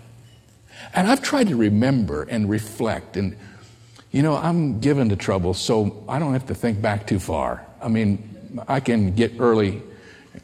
And 0.95 1.09
I've 1.09 1.23
tried 1.23 1.49
to 1.49 1.57
remember 1.57 2.23
and 2.25 2.49
reflect. 2.49 3.17
And, 3.17 3.37
you 4.11 4.23
know, 4.23 4.37
I'm 4.37 4.81
given 4.81 5.09
to 5.11 5.17
trouble, 5.17 5.55
so 5.55 6.05
I 6.09 6.19
don't 6.19 6.33
have 6.33 6.47
to 6.47 6.55
think 6.55 6.81
back 6.81 7.07
too 7.07 7.19
far. 7.19 7.67
I 7.83 7.89
mean, 7.89 8.63
I 8.69 8.81
can 8.81 9.15
get 9.15 9.33
early, 9.39 9.83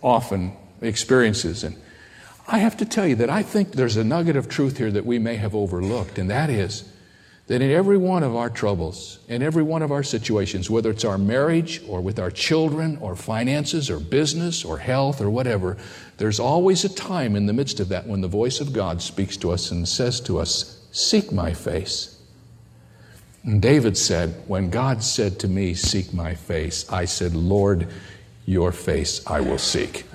often 0.02 0.52
experiences. 0.80 1.64
And 1.64 1.76
I 2.49 2.59
have 2.59 2.76
to 2.78 2.85
tell 2.85 3.06
you 3.06 3.16
that 3.16 3.30
I 3.30 3.42
think 3.42 3.73
there's 3.73 3.97
a 3.97 4.04
nugget 4.04 4.37
of 4.37 4.49
truth 4.49 4.78
here 4.78 4.90
that 4.90 5.06
we 5.06 5.18
may 5.18 5.37
have 5.37 5.54
overlooked, 5.54 6.18
and 6.18 6.28
that 6.30 6.50
is 6.50 6.85
that 7.50 7.61
in 7.61 7.73
every 7.73 7.99
one 7.99 8.23
of 8.23 8.37
our 8.37 8.49
troubles, 8.49 9.19
in 9.26 9.42
every 9.42 9.64
one 9.64 9.83
of 9.83 9.90
our 9.90 10.04
situations, 10.04 10.71
whether 10.71 10.88
it's 10.88 11.04
our 11.04 11.19
marriage 11.19 11.83
or 11.88 12.00
with 12.00 12.21
our 12.21 12.30
children 12.30 12.97
or 13.00 13.16
finances 13.16 13.90
or 13.90 13.99
business 13.99 14.64
or 14.64 14.78
health 14.78 15.21
or 15.21 15.28
whatever, 15.28 15.76
there's 16.19 16.38
always 16.38 16.85
a 16.85 16.88
time 16.88 17.35
in 17.35 17.47
the 17.47 17.52
midst 17.52 17.80
of 17.80 17.88
that 17.88 18.07
when 18.07 18.21
the 18.21 18.28
voice 18.28 18.61
of 18.61 18.73
God 18.73 19.02
speaks 19.02 19.37
to 19.38 19.50
us 19.50 19.73
and 19.73 19.88
says 19.88 20.21
to 20.21 20.38
us, 20.38 20.80
Seek 20.92 21.33
my 21.33 21.52
face. 21.52 22.23
And 23.42 23.61
David 23.61 23.99
said, 23.99 24.45
When 24.47 24.71
God 24.71 25.02
said 25.02 25.40
to 25.40 25.49
me, 25.49 25.75
Seek 25.75 26.14
my 26.14 26.37
face, 26.37 26.88
I 26.88 27.04
said, 27.04 27.35
Lord, 27.35 27.88
your 28.47 28.71
face 28.71 29.26
I 29.26 29.40
will 29.40 29.59
seek. 29.59 30.04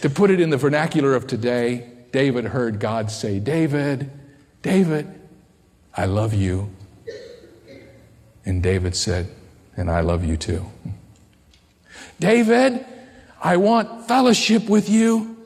To 0.00 0.10
put 0.10 0.30
it 0.30 0.38
in 0.38 0.50
the 0.50 0.58
vernacular 0.58 1.14
of 1.14 1.26
today, 1.26 1.90
David 2.12 2.44
heard 2.44 2.78
God 2.78 3.10
say, 3.10 3.38
David, 3.38 4.10
David, 4.60 5.23
I 5.96 6.06
love 6.06 6.34
you. 6.34 6.70
And 8.44 8.62
David 8.62 8.94
said, 8.96 9.28
And 9.76 9.90
I 9.90 10.00
love 10.00 10.24
you 10.24 10.36
too. 10.36 10.66
David, 12.20 12.84
I 13.42 13.56
want 13.56 14.06
fellowship 14.06 14.68
with 14.68 14.88
you. 14.88 15.36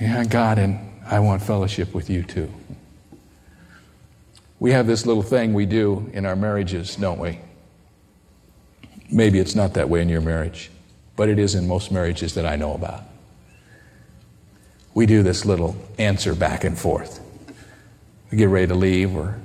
Yeah, 0.00 0.24
God, 0.24 0.58
and 0.58 0.78
I 1.04 1.20
want 1.20 1.42
fellowship 1.42 1.94
with 1.94 2.08
you 2.08 2.22
too. 2.22 2.50
We 4.58 4.72
have 4.72 4.86
this 4.86 5.06
little 5.06 5.22
thing 5.22 5.54
we 5.54 5.66
do 5.66 6.10
in 6.12 6.26
our 6.26 6.36
marriages, 6.36 6.96
don't 6.96 7.18
we? 7.18 7.40
Maybe 9.10 9.38
it's 9.38 9.54
not 9.54 9.74
that 9.74 9.88
way 9.88 10.02
in 10.02 10.08
your 10.08 10.20
marriage 10.20 10.70
but 11.20 11.28
it 11.28 11.38
is 11.38 11.54
in 11.54 11.68
most 11.68 11.92
marriages 11.92 12.32
that 12.32 12.46
I 12.46 12.56
know 12.56 12.72
about. 12.72 13.02
We 14.94 15.04
do 15.04 15.22
this 15.22 15.44
little 15.44 15.76
answer 15.98 16.34
back 16.34 16.64
and 16.64 16.78
forth. 16.78 17.20
We 18.30 18.38
get 18.38 18.48
ready 18.48 18.68
to 18.68 18.74
leave, 18.74 19.14
or 19.16 19.40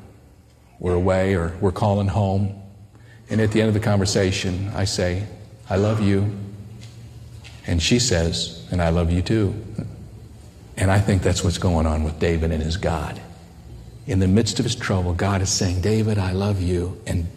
we're 0.79 0.93
away, 0.93 1.35
or 1.35 1.55
we're 1.59 1.71
calling 1.71 2.07
home. 2.07 2.61
And 3.29 3.41
at 3.41 3.51
the 3.51 3.61
end 3.61 3.69
of 3.69 3.73
the 3.73 3.79
conversation, 3.79 4.71
I 4.75 4.85
say, 4.85 5.25
I 5.69 5.77
love 5.77 6.01
you. 6.01 6.31
And 7.65 7.81
she 7.81 7.97
says, 7.97 8.67
and 8.71 8.81
I 8.81 8.89
love 8.89 9.11
you 9.11 9.21
too. 9.23 9.55
And 10.77 10.91
I 10.91 10.99
think 10.99 11.23
that's 11.23 11.43
what's 11.43 11.57
going 11.57 11.87
on 11.87 12.03
with 12.03 12.19
David 12.19 12.51
and 12.51 12.61
his 12.61 12.77
God. 12.77 13.19
In 14.05 14.19
the 14.19 14.27
midst 14.27 14.59
of 14.59 14.65
his 14.65 14.75
trouble, 14.75 15.13
God 15.13 15.41
is 15.41 15.49
saying, 15.49 15.81
David, 15.81 16.19
I 16.19 16.33
love 16.33 16.61
you. 16.61 17.01
And 17.07 17.27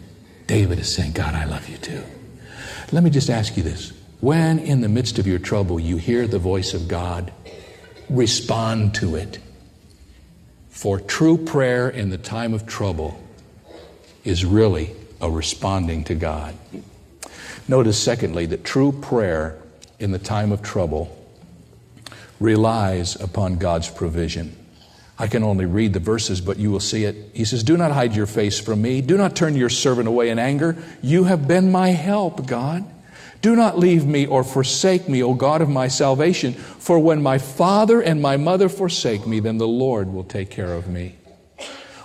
David 0.45 0.77
is 0.77 0.93
saying, 0.93 1.13
God, 1.13 1.33
I 1.33 1.45
love 1.45 1.67
you 1.67 1.77
too. 1.77 2.03
Let 2.91 3.03
me 3.03 3.09
just 3.09 3.29
ask 3.29 3.57
you 3.57 3.63
this. 3.63 3.93
When 4.19 4.59
in 4.59 4.81
the 4.81 4.89
midst 4.89 5.17
of 5.17 5.25
your 5.25 5.39
trouble 5.39 5.79
you 5.79 5.97
hear 5.97 6.27
the 6.27 6.37
voice 6.37 6.73
of 6.73 6.87
God, 6.87 7.31
respond 8.09 8.93
to 8.95 9.15
it. 9.15 9.39
For 10.79 10.97
true 10.97 11.37
prayer 11.37 11.89
in 11.89 12.09
the 12.09 12.17
time 12.17 12.53
of 12.53 12.65
trouble 12.65 13.21
is 14.23 14.45
really 14.45 14.95
a 15.19 15.29
responding 15.29 16.05
to 16.05 16.15
God. 16.15 16.55
Notice, 17.67 18.01
secondly, 18.01 18.45
that 18.45 18.63
true 18.63 18.93
prayer 18.93 19.61
in 19.99 20.11
the 20.11 20.19
time 20.19 20.53
of 20.53 20.61
trouble 20.61 21.13
relies 22.39 23.17
upon 23.17 23.57
God's 23.57 23.89
provision. 23.89 24.55
I 25.17 25.27
can 25.27 25.43
only 25.43 25.65
read 25.65 25.91
the 25.91 25.99
verses, 25.99 26.39
but 26.39 26.55
you 26.55 26.71
will 26.71 26.79
see 26.79 27.03
it. 27.03 27.31
He 27.33 27.43
says, 27.43 27.61
Do 27.61 27.75
not 27.75 27.91
hide 27.91 28.15
your 28.15 28.25
face 28.25 28.57
from 28.57 28.81
me. 28.81 29.01
Do 29.01 29.17
not 29.17 29.35
turn 29.35 29.57
your 29.57 29.67
servant 29.67 30.07
away 30.07 30.29
in 30.29 30.39
anger. 30.39 30.77
You 31.01 31.25
have 31.25 31.45
been 31.45 31.73
my 31.73 31.89
help, 31.89 32.47
God. 32.47 32.85
Do 33.41 33.55
not 33.55 33.79
leave 33.79 34.05
me 34.05 34.25
or 34.25 34.43
forsake 34.43 35.07
me, 35.07 35.23
O 35.23 35.33
God 35.33 35.61
of 35.61 35.69
my 35.69 35.87
salvation, 35.87 36.53
for 36.53 36.99
when 36.99 37.23
my 37.23 37.37
father 37.37 38.01
and 38.01 38.21
my 38.21 38.35
mother 38.37 38.67
forsake 38.67 39.25
me, 39.25 39.39
then 39.39 39.57
the 39.57 39.67
Lord 39.67 40.11
will 40.11 40.25
take 40.25 40.49
care 40.49 40.73
of 40.73 40.87
me. 40.87 41.15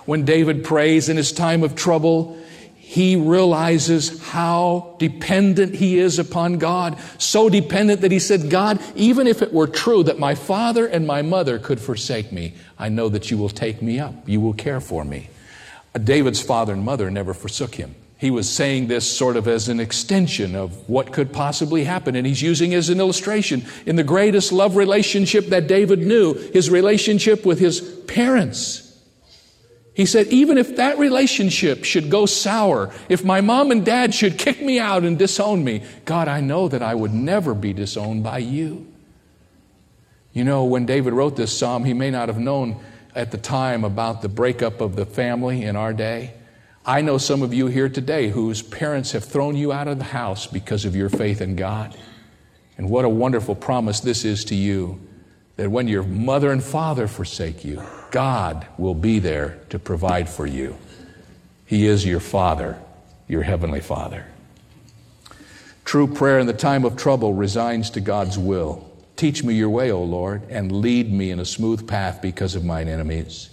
When 0.05 0.23
David 0.23 0.63
prays 0.63 1.09
in 1.09 1.17
his 1.17 1.31
time 1.31 1.63
of 1.63 1.75
trouble, 1.75 2.37
he 2.75 3.15
realizes 3.15 4.21
how 4.23 4.95
dependent 4.99 5.75
he 5.75 5.97
is 5.97 6.19
upon 6.19 6.59
God. 6.59 6.97
So 7.17 7.49
dependent 7.49 8.01
that 8.01 8.11
he 8.11 8.19
said, 8.19 8.49
God, 8.49 8.79
even 8.95 9.27
if 9.27 9.41
it 9.41 9.51
were 9.51 9.67
true 9.67 10.03
that 10.03 10.19
my 10.19 10.35
father 10.35 10.85
and 10.85 11.05
my 11.05 11.21
mother 11.21 11.57
could 11.59 11.81
forsake 11.81 12.31
me, 12.31 12.53
I 12.77 12.89
know 12.89 13.09
that 13.09 13.31
you 13.31 13.37
will 13.37 13.49
take 13.49 13.81
me 13.81 13.99
up. 13.99 14.13
You 14.29 14.39
will 14.39 14.53
care 14.53 14.79
for 14.79 15.03
me. 15.03 15.29
David's 16.01 16.41
father 16.41 16.73
and 16.73 16.85
mother 16.85 17.09
never 17.09 17.33
forsook 17.33 17.75
him. 17.75 17.95
He 18.17 18.31
was 18.31 18.49
saying 18.49 18.87
this 18.87 19.09
sort 19.09 19.35
of 19.35 19.47
as 19.47 19.67
an 19.67 19.79
extension 19.79 20.55
of 20.55 20.87
what 20.89 21.11
could 21.11 21.33
possibly 21.33 21.83
happen, 21.83 22.15
and 22.15 22.25
he's 22.25 22.41
using 22.41 22.73
as 22.73 22.89
an 22.89 22.99
illustration 22.99 23.65
in 23.85 23.97
the 23.97 24.03
greatest 24.03 24.53
love 24.53 24.77
relationship 24.77 25.47
that 25.47 25.67
David 25.67 25.99
knew, 25.99 26.33
his 26.33 26.69
relationship 26.69 27.45
with 27.45 27.59
his 27.59 27.81
parents. 28.07 28.81
He 29.93 30.05
said, 30.05 30.27
even 30.27 30.57
if 30.57 30.75
that 30.75 30.97
relationship 30.97 31.85
should 31.85 32.09
go 32.09 32.25
sour, 32.25 32.93
if 33.07 33.23
my 33.23 33.41
mom 33.41 33.71
and 33.71 33.85
dad 33.85 34.13
should 34.13 34.37
kick 34.37 34.61
me 34.61 34.79
out 34.79 35.03
and 35.03 35.17
disown 35.17 35.63
me, 35.63 35.83
God, 36.03 36.27
I 36.27 36.41
know 36.41 36.67
that 36.67 36.83
I 36.83 36.95
would 36.95 37.13
never 37.13 37.53
be 37.53 37.71
disowned 37.71 38.23
by 38.23 38.39
you. 38.39 38.87
You 40.33 40.43
know, 40.43 40.65
when 40.65 40.85
David 40.85 41.13
wrote 41.13 41.37
this 41.37 41.57
psalm, 41.57 41.85
he 41.85 41.93
may 41.93 42.11
not 42.11 42.27
have 42.27 42.39
known 42.39 42.77
at 43.13 43.31
the 43.31 43.37
time 43.37 43.85
about 43.85 44.21
the 44.21 44.27
breakup 44.27 44.81
of 44.81 44.97
the 44.97 45.05
family 45.05 45.63
in 45.63 45.77
our 45.77 45.93
day. 45.93 46.33
I 46.87 47.01
know 47.01 47.17
some 47.17 47.41
of 47.41 47.51
you 47.51 47.65
here 47.65 47.89
today 47.89 48.29
whose 48.29 48.61
parents 48.61 49.13
have 49.13 49.23
thrown 49.23 49.55
you 49.55 49.73
out 49.73 49.87
of 49.87 49.97
the 49.97 50.03
house 50.03 50.45
because 50.45 50.85
of 50.85 50.95
your 50.95 51.09
faith 51.09 51.41
in 51.41 51.55
God. 51.55 51.97
And 52.77 52.91
what 52.91 53.05
a 53.05 53.09
wonderful 53.09 53.55
promise 53.55 54.01
this 54.01 54.23
is 54.23 54.45
to 54.45 54.55
you 54.55 54.99
that 55.55 55.71
when 55.71 55.87
your 55.87 56.03
mother 56.03 56.51
and 56.51 56.63
father 56.63 57.07
forsake 57.07 57.65
you, 57.65 57.81
God 58.11 58.67
will 58.77 58.93
be 58.93 59.17
there 59.17 59.57
to 59.69 59.79
provide 59.79 60.29
for 60.29 60.45
you. 60.45 60.77
He 61.65 61.87
is 61.87 62.05
your 62.05 62.19
Father, 62.19 62.77
your 63.27 63.41
Heavenly 63.41 63.79
Father. 63.79 64.25
True 65.85 66.07
prayer 66.07 66.37
in 66.37 66.45
the 66.45 66.53
time 66.53 66.85
of 66.85 66.97
trouble 66.97 67.33
resigns 67.33 67.89
to 67.91 68.01
God's 68.01 68.37
will. 68.37 68.91
Teach 69.15 69.43
me 69.43 69.55
your 69.55 69.69
way, 69.69 69.91
O 69.91 70.03
Lord, 70.03 70.43
and 70.49 70.71
lead 70.71 71.11
me 71.11 71.31
in 71.31 71.39
a 71.39 71.45
smooth 71.45 71.87
path 71.87 72.21
because 72.21 72.53
of 72.53 72.63
mine 72.63 72.87
enemies. 72.87 73.49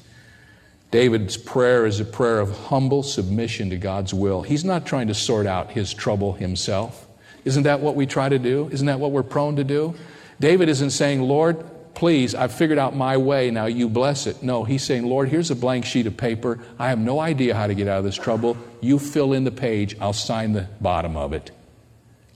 David's 0.93 1.39
prayer 1.39 1.87
is 1.87 2.01
a 2.01 2.05
prayer 2.05 2.39
of 2.39 2.67
humble 2.67 3.03
submission 3.03 3.71
to 3.71 3.79
God's 3.79 4.13
will. 4.13 4.43
He's 4.43 4.63
not 4.63 4.85
trying 4.85 5.09
to 5.09 5.15
sort 5.15 5.47
out 5.47 5.73
his 5.73 5.95
trouble 5.95 6.35
himself. 6.35 7.09
Isn't 7.47 7.63
that 7.63 7.81
what 7.81 7.97
we 7.97 8.05
try 8.05 8.29
to 8.29 8.39
do? 8.39 8.69
Isn't 8.71 8.87
that 8.89 9.01
what 9.01 9.11
we're 9.11 9.23
prone 9.23 9.57
to 9.57 9.65
do? 9.65 9.95
David 10.39 10.69
isn't 10.69 10.91
saying, 10.91 11.23
Lord, 11.23 11.65
please, 11.95 12.35
I've 12.35 12.53
figured 12.53 12.79
out 12.79 12.95
my 12.95 13.17
way, 13.17 13.51
now 13.51 13.65
you 13.65 13.89
bless 13.89 14.27
it. 14.27 14.43
No, 14.43 14.65
he's 14.65 14.85
saying, 14.85 15.07
Lord, 15.07 15.31
here's 15.31 15.51
a 15.51 15.57
blank 15.57 15.87
sheet 15.87 16.07
of 16.07 16.19
paper. 16.19 16.59
I 16.79 16.91
have 16.91 16.99
no 16.99 17.21
idea 17.21 17.55
how 17.55 17.69
to 17.69 17.75
get 17.75 17.89
out 17.89 18.01
of 18.01 18.05
this 18.05 18.17
trouble. 18.17 18.59
You 18.83 18.99
fill 18.99 19.33
in 19.33 19.45
the 19.45 19.51
page, 19.51 19.97
I'll 19.99 20.13
sign 20.13 20.53
the 20.53 20.69
bottom 20.79 21.17
of 21.17 21.33
it. 21.33 21.53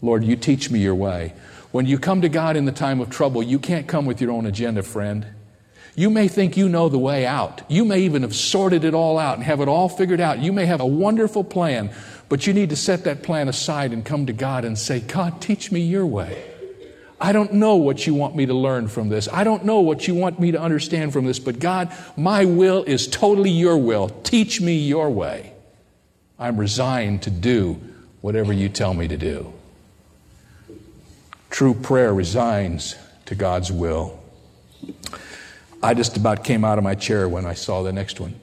Lord, 0.00 0.24
you 0.24 0.35
teach 0.35 0.70
me 0.70 0.78
your 0.78 0.94
way. 0.94 1.35
When 1.72 1.85
you 1.85 1.98
come 1.98 2.22
to 2.22 2.31
God 2.31 2.57
in 2.57 2.64
the 2.64 2.72
time 2.72 3.02
of 3.02 3.11
trouble, 3.11 3.42
you 3.42 3.59
can't 3.59 3.87
come 3.87 4.07
with 4.07 4.22
your 4.22 4.31
own 4.31 4.46
agenda, 4.46 4.83
friend. 4.83 5.26
You 5.96 6.11
may 6.11 6.28
think 6.28 6.59
you 6.59 6.68
know 6.68 6.90
the 6.90 6.98
way 6.98 7.24
out. 7.24 7.62
You 7.68 7.87
may 7.87 8.00
even 8.00 8.20
have 8.20 8.37
sorted 8.37 8.85
it 8.85 8.92
all 8.92 9.18
out 9.18 9.37
and 9.37 9.44
have 9.44 9.62
it 9.62 9.68
all 9.68 9.88
figured 9.88 10.20
out. 10.20 10.38
You 10.38 10.52
may 10.52 10.66
have 10.66 10.80
a 10.80 10.87
wonderful 10.87 11.42
plan, 11.42 11.90
but 12.28 12.46
you 12.46 12.52
need 12.52 12.68
to 12.68 12.76
set 12.76 13.04
that 13.04 13.22
plan 13.22 13.48
aside 13.48 13.92
and 13.92 14.04
come 14.04 14.26
to 14.26 14.35
God 14.35 14.66
and 14.66 14.78
say, 14.78 15.00
God, 15.00 15.40
teach 15.40 15.72
me 15.72 15.80
your 15.80 16.04
way. 16.04 16.52
I 17.18 17.32
don't 17.32 17.54
know 17.54 17.76
what 17.76 18.06
you 18.06 18.12
want 18.12 18.37
me 18.37 18.44
to 18.44 18.52
learn 18.52 18.88
from 18.88 19.09
this. 19.09 19.26
I 19.32 19.42
don't 19.42 19.64
know 19.64 19.80
what 19.80 20.06
you 20.06 20.14
want 20.14 20.38
me 20.38 20.52
to 20.52 20.61
understand 20.61 21.14
from 21.14 21.24
this, 21.24 21.38
but 21.38 21.59
God, 21.59 21.90
my 22.14 22.44
will 22.44 22.85
is 22.85 23.06
totally 23.06 23.50
your 23.50 23.78
will. 23.78 24.11
Teach 24.22 24.61
me 24.61 24.76
your 24.76 25.09
way. 25.09 25.54
I'm 26.38 26.59
resigned 26.59 27.22
to 27.22 27.30
do 27.30 27.80
whatever 28.20 28.52
you 28.52 28.68
tell 28.68 28.92
me 28.92 29.09
to 29.09 29.16
do. 29.16 29.50
True 31.48 31.72
prayer 31.72 32.12
resigns 32.12 32.96
to 33.24 33.35
God's 33.35 33.72
will. 33.72 34.22
I 35.82 35.94
just 35.94 36.16
about 36.16 36.44
came 36.44 36.64
out 36.64 36.78
of 36.78 36.84
my 36.84 36.94
chair 36.94 37.28
when 37.28 37.46
I 37.46 37.54
saw 37.54 37.82
the 37.82 37.92
next 37.92 38.20
one. 38.20 38.34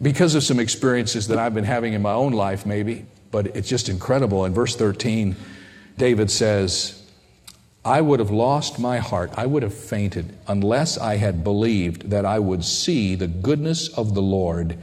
Because 0.00 0.34
of 0.34 0.42
some 0.42 0.58
experiences 0.58 1.28
that 1.28 1.38
I've 1.38 1.54
been 1.54 1.64
having 1.64 1.92
in 1.92 2.02
my 2.02 2.12
own 2.12 2.32
life, 2.32 2.64
maybe, 2.64 3.04
but 3.30 3.54
it's 3.56 3.68
just 3.68 3.88
incredible. 3.88 4.44
In 4.44 4.54
verse 4.54 4.74
13, 4.76 5.36
David 5.98 6.30
says, 6.30 6.96
I 7.84 8.00
would 8.00 8.20
have 8.20 8.30
lost 8.30 8.78
my 8.78 8.98
heart, 8.98 9.30
I 9.36 9.46
would 9.46 9.62
have 9.62 9.74
fainted, 9.74 10.36
unless 10.46 10.98
I 10.98 11.16
had 11.16 11.44
believed 11.44 12.10
that 12.10 12.24
I 12.24 12.38
would 12.38 12.64
see 12.64 13.14
the 13.14 13.26
goodness 13.26 13.88
of 13.88 14.14
the 14.14 14.22
Lord 14.22 14.78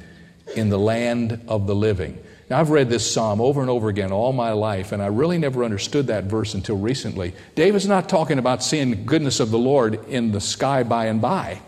in 0.56 0.70
the 0.70 0.80
land 0.80 1.42
of 1.48 1.68
the 1.68 1.76
living. 1.76 2.18
Now, 2.50 2.62
I've 2.62 2.70
read 2.70 2.90
this 2.90 3.10
psalm 3.10 3.42
over 3.42 3.60
and 3.60 3.70
over 3.70 3.90
again 3.90 4.14
all 4.14 4.32
my 4.32 4.54
life, 4.54 4.94
and 4.94 5.04
I 5.04 5.08
really 5.08 5.38
never 5.38 5.66
understood 5.66 6.08
that 6.08 6.26
verse 6.26 6.54
until 6.54 6.78
recently. 6.78 7.34
David's 7.56 7.88
not 7.88 8.08
talking 8.08 8.40
about 8.40 8.64
seeing 8.64 8.90
the 8.90 8.96
goodness 8.96 9.42
of 9.42 9.52
the 9.52 9.58
Lord 9.58 10.08
in 10.08 10.32
the 10.32 10.40
sky 10.40 10.84
by 10.84 11.08
and 11.08 11.22
by. 11.22 11.60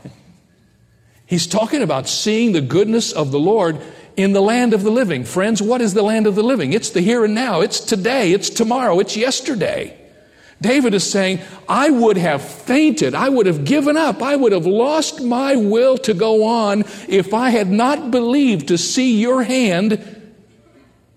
He's 1.26 1.48
talking 1.48 1.82
about 1.82 2.08
seeing 2.08 2.54
the 2.54 2.62
goodness 2.62 3.12
of 3.12 3.32
the 3.32 3.39
Lord 3.39 3.82
in 4.15 4.32
the 4.32 4.42
land 4.42 4.74
of 4.74 4.84
the 4.84 4.89
living. 4.89 5.26
Friends, 5.26 5.62
what 5.62 5.82
is 5.82 5.94
the 5.94 6.02
land 6.02 6.28
of 6.28 6.36
the 6.36 6.44
living? 6.44 6.72
It's 6.72 6.92
the 6.92 7.02
here 7.02 7.26
and 7.26 7.36
now. 7.36 7.60
It's 7.60 7.82
today. 7.82 8.32
It's 8.32 8.50
tomorrow. 8.50 9.00
It's 9.00 9.18
yesterday. 9.18 9.98
David 10.62 10.94
is 10.94 11.10
saying, 11.10 11.39
I 11.68 11.89
would 11.89 12.18
have 12.18 12.42
fainted. 12.42 13.15
I 13.15 13.30
would 13.30 13.46
have 13.46 13.63
given 13.65 13.96
up. 13.96 14.22
I 14.22 14.36
would 14.36 14.54
have 14.54 14.65
lost 14.65 15.22
my 15.22 15.56
will 15.56 15.98
to 16.00 16.13
go 16.13 16.46
on 16.46 16.84
if 17.08 17.34
I 17.34 17.50
had 17.50 17.70
not 17.70 18.12
believed 18.12 18.70
to 18.70 18.78
see 18.78 19.20
your 19.20 19.44
hand 19.44 20.19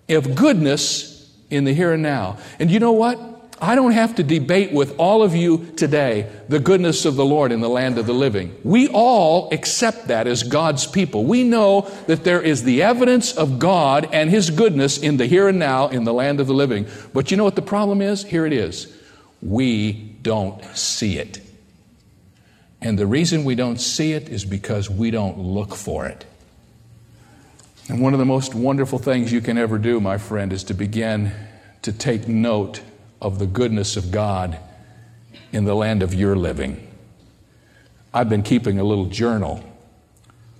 of 0.09 0.35
goodness 0.35 1.31
in 1.49 1.63
the 1.63 1.73
here 1.73 1.93
and 1.93 2.03
now. 2.03 2.37
And 2.59 2.69
you 2.69 2.79
know 2.79 2.91
what? 2.91 3.19
I 3.61 3.75
don't 3.75 3.91
have 3.91 4.15
to 4.15 4.23
debate 4.23 4.73
with 4.73 4.99
all 4.99 5.23
of 5.23 5.35
you 5.35 5.71
today 5.77 6.29
the 6.49 6.59
goodness 6.59 7.05
of 7.05 7.15
the 7.15 7.23
Lord 7.23 7.51
in 7.53 7.61
the 7.61 7.69
land 7.69 7.97
of 7.97 8.05
the 8.05 8.13
living. 8.13 8.53
We 8.63 8.89
all 8.89 9.49
accept 9.53 10.07
that 10.07 10.27
as 10.27 10.43
God's 10.43 10.85
people. 10.85 11.23
We 11.23 11.43
know 11.43 11.89
that 12.07 12.25
there 12.25 12.41
is 12.41 12.63
the 12.63 12.81
evidence 12.81 13.31
of 13.33 13.59
God 13.59 14.09
and 14.11 14.29
His 14.29 14.49
goodness 14.49 14.97
in 14.97 15.15
the 15.15 15.27
here 15.27 15.47
and 15.47 15.59
now 15.59 15.87
in 15.87 16.03
the 16.03 16.13
land 16.13 16.41
of 16.41 16.47
the 16.47 16.53
living. 16.53 16.87
But 17.13 17.31
you 17.31 17.37
know 17.37 17.45
what 17.45 17.55
the 17.55 17.61
problem 17.61 18.01
is? 18.01 18.23
Here 18.25 18.45
it 18.45 18.53
is. 18.53 18.93
We 19.41 19.93
don't 19.93 20.61
see 20.75 21.17
it. 21.17 21.39
And 22.81 22.99
the 22.99 23.07
reason 23.07 23.45
we 23.45 23.55
don't 23.55 23.79
see 23.79 24.11
it 24.11 24.27
is 24.27 24.43
because 24.43 24.89
we 24.89 25.09
don't 25.09 25.39
look 25.39 25.73
for 25.73 26.05
it. 26.05 26.25
And 27.89 27.99
one 27.99 28.13
of 28.13 28.19
the 28.19 28.25
most 28.25 28.55
wonderful 28.55 28.97
things 28.97 29.31
you 29.31 29.41
can 29.41 29.57
ever 29.57 29.77
do, 29.77 29.99
my 29.99 30.17
friend, 30.17 30.53
is 30.53 30.63
to 30.65 30.73
begin 30.73 31.31
to 31.81 31.91
take 31.91 32.27
note 32.27 32.81
of 33.21 33.39
the 33.39 33.45
goodness 33.45 33.97
of 33.97 34.09
God 34.09 34.57
in 35.51 35.65
the 35.65 35.75
land 35.75 36.01
of 36.01 36.13
your 36.13 36.35
living. 36.35 36.89
I've 38.13 38.29
been 38.29 38.43
keeping 38.43 38.79
a 38.79 38.83
little 38.83 39.07
journal, 39.07 39.63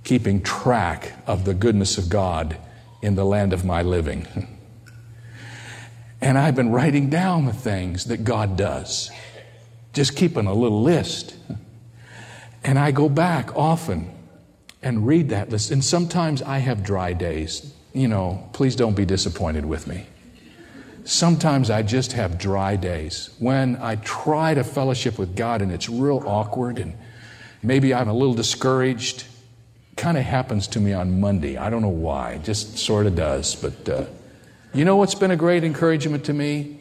keeping 0.04 0.42
track 0.42 1.14
of 1.26 1.46
the 1.46 1.54
goodness 1.54 1.98
of 1.98 2.10
God 2.10 2.58
in 3.02 3.16
the 3.16 3.26
land 3.26 3.54
of 3.54 3.64
my 3.64 3.82
living. 3.82 4.28
And 6.20 6.38
I've 6.38 6.56
been 6.56 6.72
writing 6.72 7.10
down 7.10 7.46
the 7.46 7.54
things 7.54 8.06
that 8.06 8.24
God 8.24 8.58
does, 8.58 9.12
just 9.94 10.16
keeping 10.16 10.46
a 10.46 10.54
little 10.54 10.82
list. 10.82 11.36
And 12.64 12.80
I 12.80 12.92
go 12.92 13.08
back 13.08 13.56
often 13.56 14.10
and 14.84 15.08
read 15.08 15.30
that 15.30 15.50
list. 15.50 15.72
And 15.72 15.84
sometimes 15.84 16.42
I 16.42 16.60
have 16.60 16.84
dry 16.84 17.14
days. 17.14 17.74
You 17.94 18.08
know, 18.08 18.50
please 18.54 18.76
don't 18.76 18.96
be 18.96 19.06
disappointed 19.06 19.66
with 19.66 19.88
me. 19.88 20.06
Sometimes 21.06 21.70
I 21.70 21.82
just 21.82 22.14
have 22.14 22.38
dry 22.38 22.76
days 22.76 23.30
when 23.40 23.76
I 23.78 23.96
try 23.98 24.54
to 24.54 24.64
fellowship 24.64 25.20
with 25.20 25.36
God 25.36 25.62
and 25.62 25.72
it's 25.72 25.90
real 25.90 26.24
awkward 26.26 26.80
and 26.80 26.94
maybe 27.62 27.94
I'm 27.94 28.08
a 28.08 28.14
little 28.14 28.34
discouraged. 28.34 29.26
kind 29.98 30.18
of 30.18 30.24
happens 30.24 30.68
to 30.70 30.80
me 30.80 30.94
on 30.94 31.20
Monday. 31.20 31.58
I 31.58 31.70
don't 31.70 31.82
know 31.82 31.90
why, 31.90 32.34
it 32.34 32.44
just 32.44 32.78
sort 32.78 33.06
of 33.06 33.16
does. 33.16 33.56
But 33.56 33.90
uh, 33.90 34.06
you 34.74 34.86
know 34.86 34.96
what's 34.96 35.16
been 35.16 35.32
a 35.32 35.36
great 35.36 35.64
encouragement 35.64 36.26
to 36.26 36.34
me? 36.34 36.80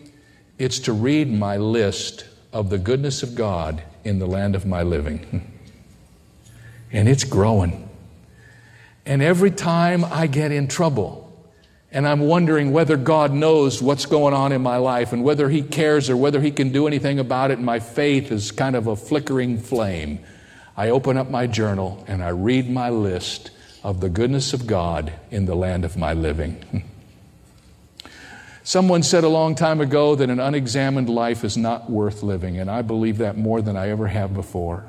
It's 0.58 0.78
to 0.80 0.92
read 0.92 1.30
my 1.30 1.56
list 1.56 2.24
of 2.52 2.70
the 2.70 2.78
goodness 2.78 3.22
of 3.22 3.34
God 3.34 3.82
in 4.04 4.18
the 4.18 4.26
land 4.26 4.54
of 4.54 4.64
my 4.64 4.82
living. 4.82 5.52
and 6.92 7.08
it's 7.08 7.24
growing. 7.24 7.88
And 9.04 9.22
every 9.22 9.50
time 9.50 10.04
I 10.04 10.26
get 10.26 10.52
in 10.52 10.68
trouble, 10.68 11.22
and 11.90 12.08
I'm 12.08 12.20
wondering 12.20 12.72
whether 12.72 12.96
God 12.96 13.32
knows 13.32 13.82
what's 13.82 14.06
going 14.06 14.32
on 14.32 14.52
in 14.52 14.62
my 14.62 14.78
life 14.78 15.12
and 15.12 15.22
whether 15.22 15.48
He 15.50 15.62
cares 15.62 16.08
or 16.08 16.16
whether 16.16 16.40
He 16.40 16.50
can 16.50 16.72
do 16.72 16.86
anything 16.86 17.18
about 17.18 17.50
it, 17.50 17.60
my 17.60 17.80
faith 17.80 18.32
is 18.32 18.50
kind 18.50 18.74
of 18.74 18.86
a 18.86 18.96
flickering 18.96 19.58
flame. 19.58 20.20
I 20.74 20.88
open 20.88 21.18
up 21.18 21.30
my 21.30 21.46
journal 21.46 22.02
and 22.08 22.24
I 22.24 22.30
read 22.30 22.70
my 22.70 22.88
list 22.88 23.50
of 23.84 24.00
the 24.00 24.08
goodness 24.08 24.54
of 24.54 24.66
God 24.66 25.12
in 25.30 25.44
the 25.44 25.54
land 25.54 25.84
of 25.84 25.96
my 25.96 26.14
living. 26.14 26.84
Someone 28.64 29.02
said 29.02 29.24
a 29.24 29.28
long 29.28 29.56
time 29.56 29.80
ago 29.80 30.14
that 30.14 30.30
an 30.30 30.38
unexamined 30.38 31.08
life 31.08 31.42
is 31.42 31.56
not 31.56 31.90
worth 31.90 32.22
living, 32.22 32.58
and 32.58 32.70
I 32.70 32.82
believe 32.82 33.18
that 33.18 33.36
more 33.36 33.60
than 33.60 33.76
I 33.76 33.88
ever 33.88 34.06
have 34.06 34.32
before. 34.32 34.86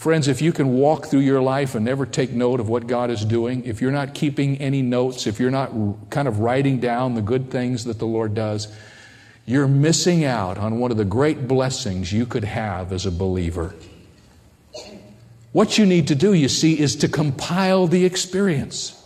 Friends, 0.00 0.28
if 0.28 0.40
you 0.40 0.50
can 0.50 0.72
walk 0.72 1.08
through 1.08 1.20
your 1.20 1.42
life 1.42 1.74
and 1.74 1.84
never 1.84 2.06
take 2.06 2.30
note 2.30 2.58
of 2.58 2.70
what 2.70 2.86
God 2.86 3.10
is 3.10 3.22
doing, 3.22 3.66
if 3.66 3.82
you're 3.82 3.90
not 3.90 4.14
keeping 4.14 4.56
any 4.56 4.80
notes, 4.80 5.26
if 5.26 5.38
you're 5.38 5.50
not 5.50 5.72
kind 6.08 6.26
of 6.26 6.38
writing 6.40 6.80
down 6.80 7.16
the 7.16 7.20
good 7.20 7.50
things 7.50 7.84
that 7.84 7.98
the 7.98 8.06
Lord 8.06 8.34
does, 8.34 8.74
you're 9.44 9.68
missing 9.68 10.24
out 10.24 10.56
on 10.56 10.78
one 10.78 10.90
of 10.90 10.96
the 10.96 11.04
great 11.04 11.46
blessings 11.46 12.14
you 12.14 12.24
could 12.24 12.44
have 12.44 12.94
as 12.94 13.04
a 13.04 13.10
believer. 13.10 13.74
What 15.52 15.76
you 15.76 15.84
need 15.84 16.08
to 16.08 16.14
do, 16.14 16.32
you 16.32 16.48
see, 16.48 16.80
is 16.80 16.96
to 16.96 17.06
compile 17.06 17.86
the 17.86 18.06
experience. 18.06 19.04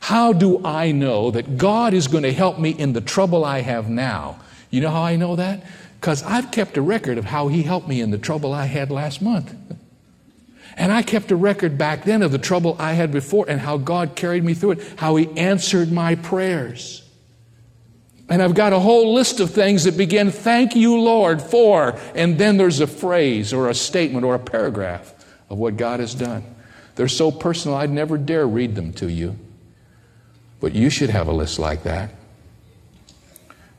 How 0.00 0.32
do 0.32 0.64
I 0.64 0.90
know 0.90 1.30
that 1.32 1.58
God 1.58 1.92
is 1.92 2.08
going 2.08 2.24
to 2.24 2.32
help 2.32 2.58
me 2.58 2.70
in 2.70 2.94
the 2.94 3.02
trouble 3.02 3.44
I 3.44 3.60
have 3.60 3.90
now? 3.90 4.40
You 4.70 4.80
know 4.80 4.90
how 4.90 5.02
I 5.02 5.16
know 5.16 5.36
that? 5.36 5.62
Because 6.00 6.22
I've 6.22 6.50
kept 6.50 6.78
a 6.78 6.82
record 6.82 7.18
of 7.18 7.26
how 7.26 7.48
He 7.48 7.62
helped 7.62 7.88
me 7.88 8.00
in 8.00 8.10
the 8.10 8.16
trouble 8.16 8.54
I 8.54 8.64
had 8.64 8.90
last 8.90 9.20
month. 9.20 9.54
And 10.76 10.92
I 10.92 11.02
kept 11.02 11.30
a 11.30 11.36
record 11.36 11.76
back 11.76 12.04
then 12.04 12.22
of 12.22 12.32
the 12.32 12.38
trouble 12.38 12.76
I 12.78 12.92
had 12.92 13.12
before 13.12 13.46
and 13.48 13.60
how 13.60 13.76
God 13.76 14.14
carried 14.14 14.44
me 14.44 14.54
through 14.54 14.72
it, 14.72 14.94
how 14.96 15.16
He 15.16 15.28
answered 15.36 15.90
my 15.90 16.14
prayers. 16.14 17.02
And 18.28 18.40
I've 18.40 18.54
got 18.54 18.72
a 18.72 18.78
whole 18.78 19.12
list 19.12 19.40
of 19.40 19.50
things 19.50 19.84
that 19.84 19.96
begin, 19.96 20.30
Thank 20.30 20.76
you, 20.76 21.00
Lord, 21.00 21.42
for, 21.42 21.98
and 22.14 22.38
then 22.38 22.56
there's 22.56 22.78
a 22.78 22.86
phrase 22.86 23.52
or 23.52 23.68
a 23.68 23.74
statement 23.74 24.24
or 24.24 24.36
a 24.36 24.38
paragraph 24.38 25.12
of 25.50 25.58
what 25.58 25.76
God 25.76 25.98
has 25.98 26.14
done. 26.14 26.44
They're 26.94 27.08
so 27.08 27.32
personal, 27.32 27.76
I'd 27.76 27.90
never 27.90 28.16
dare 28.16 28.46
read 28.46 28.76
them 28.76 28.92
to 28.94 29.10
you. 29.10 29.36
But 30.60 30.74
you 30.74 30.90
should 30.90 31.10
have 31.10 31.26
a 31.26 31.32
list 31.32 31.58
like 31.58 31.82
that. 31.82 32.14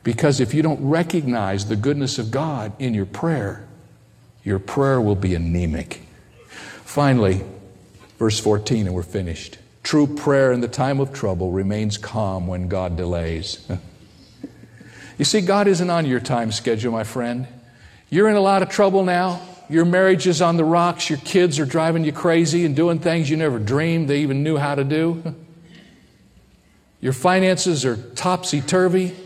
Because 0.04 0.40
if 0.40 0.52
you 0.52 0.62
don't 0.62 0.86
recognize 0.86 1.66
the 1.66 1.76
goodness 1.76 2.18
of 2.18 2.30
God 2.30 2.72
in 2.78 2.92
your 2.92 3.06
prayer, 3.06 3.66
your 4.42 4.58
prayer 4.58 5.00
will 5.00 5.14
be 5.14 5.34
anemic. 5.34 6.02
Finally, 6.92 7.42
verse 8.18 8.38
14, 8.38 8.84
and 8.84 8.94
we're 8.94 9.02
finished. 9.02 9.56
True 9.82 10.06
prayer 10.06 10.52
in 10.52 10.60
the 10.60 10.68
time 10.68 11.00
of 11.00 11.10
trouble 11.10 11.50
remains 11.50 11.96
calm 11.96 12.46
when 12.46 12.68
God 12.68 12.98
delays. 12.98 13.66
you 15.18 15.24
see, 15.24 15.40
God 15.40 15.68
isn't 15.68 15.88
on 15.88 16.04
your 16.04 16.20
time 16.20 16.52
schedule, 16.52 16.92
my 16.92 17.04
friend. 17.04 17.48
You're 18.10 18.28
in 18.28 18.36
a 18.36 18.42
lot 18.42 18.60
of 18.60 18.68
trouble 18.68 19.04
now. 19.04 19.40
Your 19.70 19.86
marriage 19.86 20.26
is 20.26 20.42
on 20.42 20.58
the 20.58 20.66
rocks. 20.66 21.08
Your 21.08 21.18
kids 21.20 21.58
are 21.58 21.64
driving 21.64 22.04
you 22.04 22.12
crazy 22.12 22.66
and 22.66 22.76
doing 22.76 22.98
things 22.98 23.30
you 23.30 23.38
never 23.38 23.58
dreamed 23.58 24.08
they 24.08 24.18
even 24.18 24.42
knew 24.42 24.58
how 24.58 24.74
to 24.74 24.84
do. 24.84 25.34
Your 27.00 27.14
finances 27.14 27.86
are 27.86 27.96
topsy 27.96 28.60
turvy. 28.60 29.16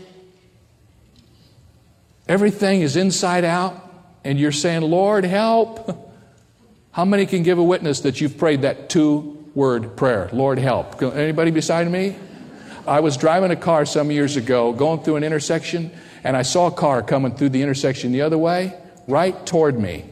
Everything 2.29 2.79
is 2.79 2.95
inside 2.95 3.43
out, 3.43 3.75
and 4.23 4.39
you're 4.39 4.53
saying, 4.53 4.83
Lord, 4.83 5.25
help. 5.25 6.05
How 6.97 7.05
many 7.05 7.27
can 7.27 7.43
give 7.43 7.59
a 7.59 7.63
witness 7.63 7.99
that 7.99 8.21
you've 8.21 8.39
prayed 8.39 8.63
that 8.63 8.89
two 8.89 9.51
word 9.53 9.95
prayer, 9.95 10.31
Lord, 10.33 10.57
help? 10.57 10.99
Anybody 10.99 11.51
beside 11.51 11.91
me? 11.91 12.15
I 12.87 13.01
was 13.01 13.17
driving 13.17 13.51
a 13.51 13.55
car 13.55 13.85
some 13.85 14.09
years 14.09 14.35
ago, 14.35 14.73
going 14.73 15.03
through 15.03 15.17
an 15.17 15.23
intersection, 15.23 15.91
and 16.23 16.35
I 16.35 16.41
saw 16.41 16.65
a 16.65 16.71
car 16.71 17.03
coming 17.03 17.35
through 17.35 17.49
the 17.49 17.61
intersection 17.61 18.13
the 18.13 18.23
other 18.23 18.37
way, 18.39 18.73
right 19.07 19.45
toward 19.45 19.79
me. 19.79 20.05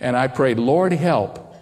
And 0.00 0.16
I 0.16 0.26
prayed, 0.26 0.58
Lord, 0.58 0.92
help 0.92 1.54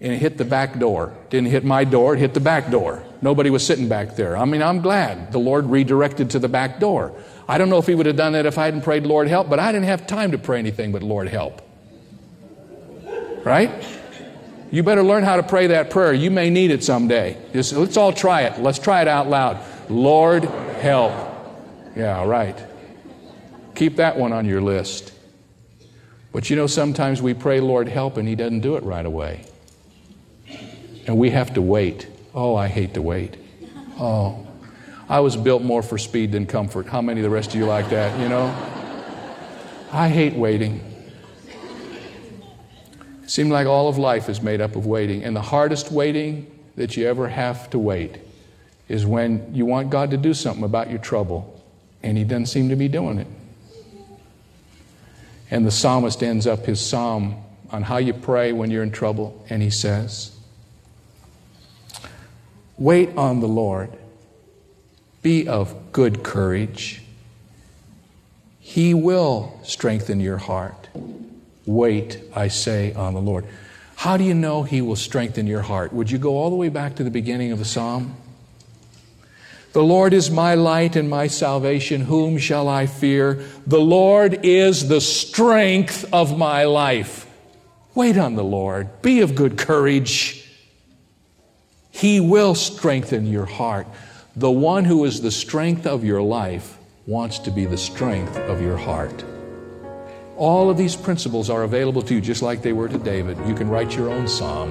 and 0.00 0.12
it 0.12 0.18
hit 0.18 0.38
the 0.38 0.44
back 0.44 0.78
door. 0.78 1.12
Didn't 1.30 1.50
hit 1.50 1.64
my 1.64 1.82
door, 1.82 2.14
it 2.14 2.20
hit 2.20 2.34
the 2.34 2.40
back 2.40 2.70
door. 2.70 3.02
Nobody 3.20 3.50
was 3.50 3.66
sitting 3.66 3.88
back 3.88 4.14
there. 4.14 4.36
I 4.36 4.44
mean, 4.44 4.62
I'm 4.62 4.80
glad 4.80 5.32
the 5.32 5.40
Lord 5.40 5.66
redirected 5.66 6.30
to 6.30 6.38
the 6.38 6.48
back 6.48 6.78
door. 6.78 7.20
I 7.48 7.58
don't 7.58 7.68
know 7.68 7.78
if 7.78 7.88
He 7.88 7.96
would 7.96 8.06
have 8.06 8.14
done 8.14 8.34
that 8.34 8.46
if 8.46 8.58
I 8.58 8.66
hadn't 8.66 8.82
prayed, 8.82 9.06
Lord, 9.06 9.26
help, 9.26 9.50
but 9.50 9.58
I 9.58 9.72
didn't 9.72 9.86
have 9.86 10.06
time 10.06 10.30
to 10.30 10.38
pray 10.38 10.60
anything 10.60 10.92
but, 10.92 11.02
Lord, 11.02 11.26
help. 11.26 11.62
Right? 13.44 13.70
You 14.70 14.82
better 14.82 15.02
learn 15.02 15.22
how 15.22 15.36
to 15.36 15.42
pray 15.42 15.68
that 15.68 15.90
prayer. 15.90 16.14
You 16.14 16.30
may 16.30 16.48
need 16.48 16.70
it 16.70 16.82
someday. 16.82 17.36
Just, 17.52 17.74
let's 17.74 17.96
all 17.96 18.12
try 18.12 18.42
it. 18.42 18.60
Let's 18.60 18.78
try 18.78 19.02
it 19.02 19.08
out 19.08 19.28
loud. 19.28 19.58
Lord, 19.90 20.44
help. 20.44 21.12
Yeah, 21.94 22.24
right. 22.24 22.56
Keep 23.74 23.96
that 23.96 24.16
one 24.16 24.32
on 24.32 24.46
your 24.46 24.62
list. 24.62 25.12
But 26.32 26.48
you 26.48 26.56
know, 26.56 26.66
sometimes 26.66 27.20
we 27.20 27.34
pray, 27.34 27.60
Lord, 27.60 27.88
help, 27.88 28.16
and 28.16 28.26
He 28.26 28.34
doesn't 28.34 28.60
do 28.60 28.76
it 28.76 28.82
right 28.82 29.04
away. 29.04 29.44
And 31.06 31.18
we 31.18 31.30
have 31.30 31.54
to 31.54 31.62
wait. 31.62 32.06
Oh, 32.34 32.54
I 32.54 32.68
hate 32.68 32.94
to 32.94 33.02
wait. 33.02 33.36
Oh, 33.98 34.46
I 35.08 35.20
was 35.20 35.36
built 35.36 35.62
more 35.62 35.82
for 35.82 35.98
speed 35.98 36.32
than 36.32 36.46
comfort. 36.46 36.86
How 36.86 37.02
many 37.02 37.20
of 37.20 37.24
the 37.24 37.30
rest 37.30 37.50
of 37.50 37.56
you 37.56 37.66
like 37.66 37.90
that, 37.90 38.18
you 38.18 38.28
know? 38.28 38.46
I 39.92 40.08
hate 40.08 40.32
waiting. 40.32 40.91
Seems 43.32 43.48
like 43.48 43.66
all 43.66 43.88
of 43.88 43.96
life 43.96 44.28
is 44.28 44.42
made 44.42 44.60
up 44.60 44.76
of 44.76 44.84
waiting. 44.84 45.24
And 45.24 45.34
the 45.34 45.40
hardest 45.40 45.90
waiting 45.90 46.54
that 46.76 46.98
you 46.98 47.08
ever 47.08 47.28
have 47.28 47.70
to 47.70 47.78
wait 47.78 48.18
is 48.90 49.06
when 49.06 49.54
you 49.54 49.64
want 49.64 49.88
God 49.88 50.10
to 50.10 50.18
do 50.18 50.34
something 50.34 50.64
about 50.64 50.90
your 50.90 50.98
trouble 50.98 51.58
and 52.02 52.18
He 52.18 52.24
doesn't 52.24 52.48
seem 52.48 52.68
to 52.68 52.76
be 52.76 52.88
doing 52.88 53.18
it. 53.18 53.26
And 55.50 55.64
the 55.66 55.70
psalmist 55.70 56.22
ends 56.22 56.46
up 56.46 56.66
his 56.66 56.78
psalm 56.78 57.42
on 57.70 57.84
how 57.84 57.96
you 57.96 58.12
pray 58.12 58.52
when 58.52 58.70
you're 58.70 58.82
in 58.82 58.92
trouble, 58.92 59.42
and 59.48 59.62
he 59.62 59.70
says, 59.70 60.36
Wait 62.76 63.16
on 63.16 63.40
the 63.40 63.48
Lord. 63.48 63.90
Be 65.22 65.48
of 65.48 65.90
good 65.92 66.22
courage. 66.22 67.00
He 68.60 68.92
will 68.92 69.58
strengthen 69.62 70.20
your 70.20 70.36
heart. 70.36 70.88
Wait, 71.66 72.22
I 72.34 72.48
say, 72.48 72.92
on 72.94 73.14
the 73.14 73.20
Lord. 73.20 73.46
How 73.96 74.16
do 74.16 74.24
you 74.24 74.34
know 74.34 74.62
He 74.62 74.82
will 74.82 74.96
strengthen 74.96 75.46
your 75.46 75.62
heart? 75.62 75.92
Would 75.92 76.10
you 76.10 76.18
go 76.18 76.36
all 76.36 76.50
the 76.50 76.56
way 76.56 76.68
back 76.68 76.96
to 76.96 77.04
the 77.04 77.10
beginning 77.10 77.52
of 77.52 77.58
the 77.58 77.64
psalm? 77.64 78.16
The 79.72 79.82
Lord 79.82 80.12
is 80.12 80.30
my 80.30 80.54
light 80.54 80.96
and 80.96 81.08
my 81.08 81.28
salvation. 81.28 82.02
Whom 82.02 82.36
shall 82.36 82.68
I 82.68 82.86
fear? 82.86 83.42
The 83.66 83.80
Lord 83.80 84.44
is 84.44 84.88
the 84.88 85.00
strength 85.00 86.12
of 86.12 86.36
my 86.36 86.64
life. 86.64 87.26
Wait 87.94 88.18
on 88.18 88.34
the 88.34 88.44
Lord. 88.44 89.00
Be 89.00 89.20
of 89.20 89.34
good 89.34 89.56
courage. 89.56 90.50
He 91.90 92.20
will 92.20 92.54
strengthen 92.54 93.26
your 93.26 93.46
heart. 93.46 93.86
The 94.34 94.50
one 94.50 94.84
who 94.84 95.04
is 95.04 95.20
the 95.20 95.30
strength 95.30 95.86
of 95.86 96.04
your 96.04 96.22
life 96.22 96.76
wants 97.06 97.38
to 97.40 97.50
be 97.50 97.64
the 97.64 97.78
strength 97.78 98.36
of 98.36 98.60
your 98.60 98.76
heart. 98.76 99.24
All 100.36 100.70
of 100.70 100.76
these 100.76 100.96
principles 100.96 101.50
are 101.50 101.62
available 101.62 102.02
to 102.02 102.14
you 102.14 102.20
just 102.20 102.42
like 102.42 102.62
they 102.62 102.72
were 102.72 102.88
to 102.88 102.98
David. 102.98 103.38
You 103.46 103.54
can 103.54 103.68
write 103.68 103.94
your 103.96 104.08
own 104.08 104.26
psalm, 104.26 104.70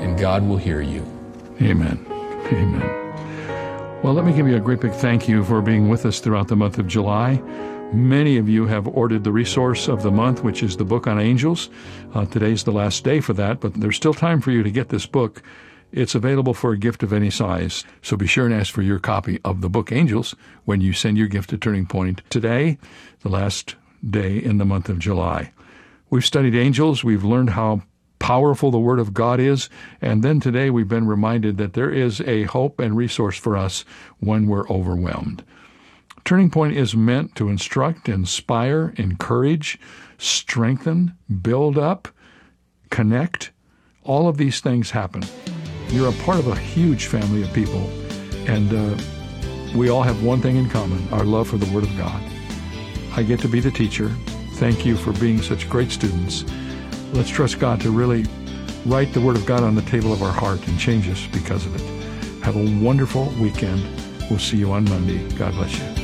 and 0.00 0.18
God 0.18 0.46
will 0.46 0.56
hear 0.56 0.80
you. 0.80 1.06
Amen. 1.60 2.04
Amen. 2.52 4.02
Well, 4.02 4.14
let 4.14 4.24
me 4.24 4.32
give 4.32 4.46
you 4.46 4.56
a 4.56 4.60
great 4.60 4.80
big 4.80 4.92
thank 4.92 5.28
you 5.28 5.44
for 5.44 5.60
being 5.60 5.88
with 5.88 6.06
us 6.06 6.20
throughout 6.20 6.48
the 6.48 6.56
month 6.56 6.78
of 6.78 6.86
July. 6.86 7.42
Many 7.92 8.36
of 8.36 8.48
you 8.48 8.66
have 8.66 8.86
ordered 8.86 9.24
the 9.24 9.32
resource 9.32 9.88
of 9.88 10.02
the 10.02 10.10
month, 10.10 10.44
which 10.44 10.62
is 10.62 10.76
the 10.76 10.84
book 10.84 11.06
on 11.06 11.18
angels. 11.18 11.70
Uh, 12.14 12.26
today's 12.26 12.64
the 12.64 12.70
last 12.72 13.02
day 13.02 13.20
for 13.20 13.32
that, 13.32 13.60
but 13.60 13.74
there's 13.74 13.96
still 13.96 14.14
time 14.14 14.40
for 14.40 14.50
you 14.50 14.62
to 14.62 14.70
get 14.70 14.90
this 14.90 15.06
book. 15.06 15.42
It's 15.90 16.14
available 16.14 16.52
for 16.52 16.72
a 16.72 16.78
gift 16.78 17.02
of 17.02 17.14
any 17.14 17.30
size, 17.30 17.82
so 18.02 18.16
be 18.16 18.26
sure 18.26 18.44
and 18.44 18.54
ask 18.54 18.72
for 18.72 18.82
your 18.82 18.98
copy 18.98 19.40
of 19.42 19.62
the 19.62 19.70
book 19.70 19.90
Angels 19.90 20.34
when 20.66 20.82
you 20.82 20.92
send 20.92 21.16
your 21.16 21.28
gift 21.28 21.48
to 21.50 21.58
Turning 21.58 21.86
Point 21.86 22.20
today, 22.28 22.76
the 23.20 23.30
last 23.30 23.74
day 24.08 24.36
in 24.36 24.58
the 24.58 24.66
month 24.66 24.90
of 24.90 24.98
July. 24.98 25.52
We've 26.10 26.26
studied 26.26 26.54
angels, 26.54 27.02
we've 27.02 27.24
learned 27.24 27.50
how 27.50 27.82
powerful 28.18 28.70
the 28.70 28.78
Word 28.78 28.98
of 28.98 29.14
God 29.14 29.40
is, 29.40 29.70
and 30.02 30.22
then 30.22 30.40
today 30.40 30.68
we've 30.68 30.88
been 30.88 31.06
reminded 31.06 31.56
that 31.56 31.72
there 31.72 31.90
is 31.90 32.20
a 32.20 32.44
hope 32.44 32.80
and 32.80 32.94
resource 32.94 33.38
for 33.38 33.56
us 33.56 33.86
when 34.18 34.46
we're 34.46 34.68
overwhelmed. 34.68 35.42
Turning 36.24 36.50
Point 36.50 36.76
is 36.76 36.94
meant 36.94 37.34
to 37.36 37.48
instruct, 37.48 38.10
inspire, 38.10 38.92
encourage, 38.98 39.78
strengthen, 40.18 41.14
build 41.40 41.78
up, 41.78 42.08
connect, 42.90 43.52
all 44.02 44.28
of 44.28 44.36
these 44.36 44.60
things 44.60 44.90
happen. 44.90 45.22
You're 45.90 46.10
a 46.10 46.24
part 46.24 46.38
of 46.38 46.48
a 46.48 46.54
huge 46.54 47.06
family 47.06 47.42
of 47.42 47.52
people, 47.52 47.88
and 48.46 48.72
uh, 48.72 49.02
we 49.74 49.88
all 49.88 50.02
have 50.02 50.22
one 50.22 50.40
thing 50.40 50.56
in 50.56 50.68
common 50.68 51.06
our 51.12 51.24
love 51.24 51.48
for 51.48 51.56
the 51.56 51.72
Word 51.74 51.84
of 51.84 51.96
God. 51.96 52.22
I 53.16 53.22
get 53.22 53.40
to 53.40 53.48
be 53.48 53.60
the 53.60 53.70
teacher. 53.70 54.08
Thank 54.54 54.84
you 54.84 54.96
for 54.96 55.12
being 55.14 55.40
such 55.40 55.68
great 55.68 55.90
students. 55.90 56.44
Let's 57.12 57.30
trust 57.30 57.58
God 57.58 57.80
to 57.80 57.90
really 57.90 58.26
write 58.84 59.14
the 59.14 59.20
Word 59.20 59.36
of 59.36 59.46
God 59.46 59.62
on 59.62 59.74
the 59.74 59.82
table 59.82 60.12
of 60.12 60.22
our 60.22 60.32
heart 60.32 60.66
and 60.68 60.78
change 60.78 61.08
us 61.08 61.26
because 61.32 61.64
of 61.64 61.74
it. 61.74 62.44
Have 62.44 62.56
a 62.56 62.84
wonderful 62.84 63.32
weekend. 63.40 63.82
We'll 64.28 64.38
see 64.38 64.58
you 64.58 64.72
on 64.72 64.84
Monday. 64.84 65.26
God 65.36 65.54
bless 65.54 65.78
you. 65.78 65.97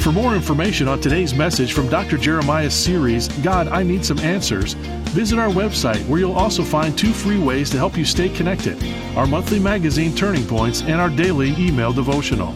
For 0.00 0.12
more 0.12 0.34
information 0.34 0.88
on 0.88 0.98
today's 0.98 1.34
message 1.34 1.74
from 1.74 1.88
Dr. 1.88 2.16
Jeremiah's 2.16 2.72
series, 2.72 3.28
God, 3.42 3.68
I 3.68 3.82
Need 3.82 4.02
Some 4.02 4.18
Answers, 4.20 4.72
visit 5.12 5.38
our 5.38 5.50
website 5.50 6.02
where 6.08 6.18
you'll 6.18 6.32
also 6.32 6.64
find 6.64 6.96
two 6.96 7.12
free 7.12 7.38
ways 7.38 7.68
to 7.70 7.76
help 7.76 7.98
you 7.98 8.06
stay 8.06 8.30
connected 8.30 8.82
our 9.14 9.26
monthly 9.26 9.58
magazine 9.58 10.14
Turning 10.14 10.46
Points 10.46 10.80
and 10.82 11.00
our 11.02 11.10
daily 11.10 11.54
email 11.58 11.92
devotional. 11.92 12.54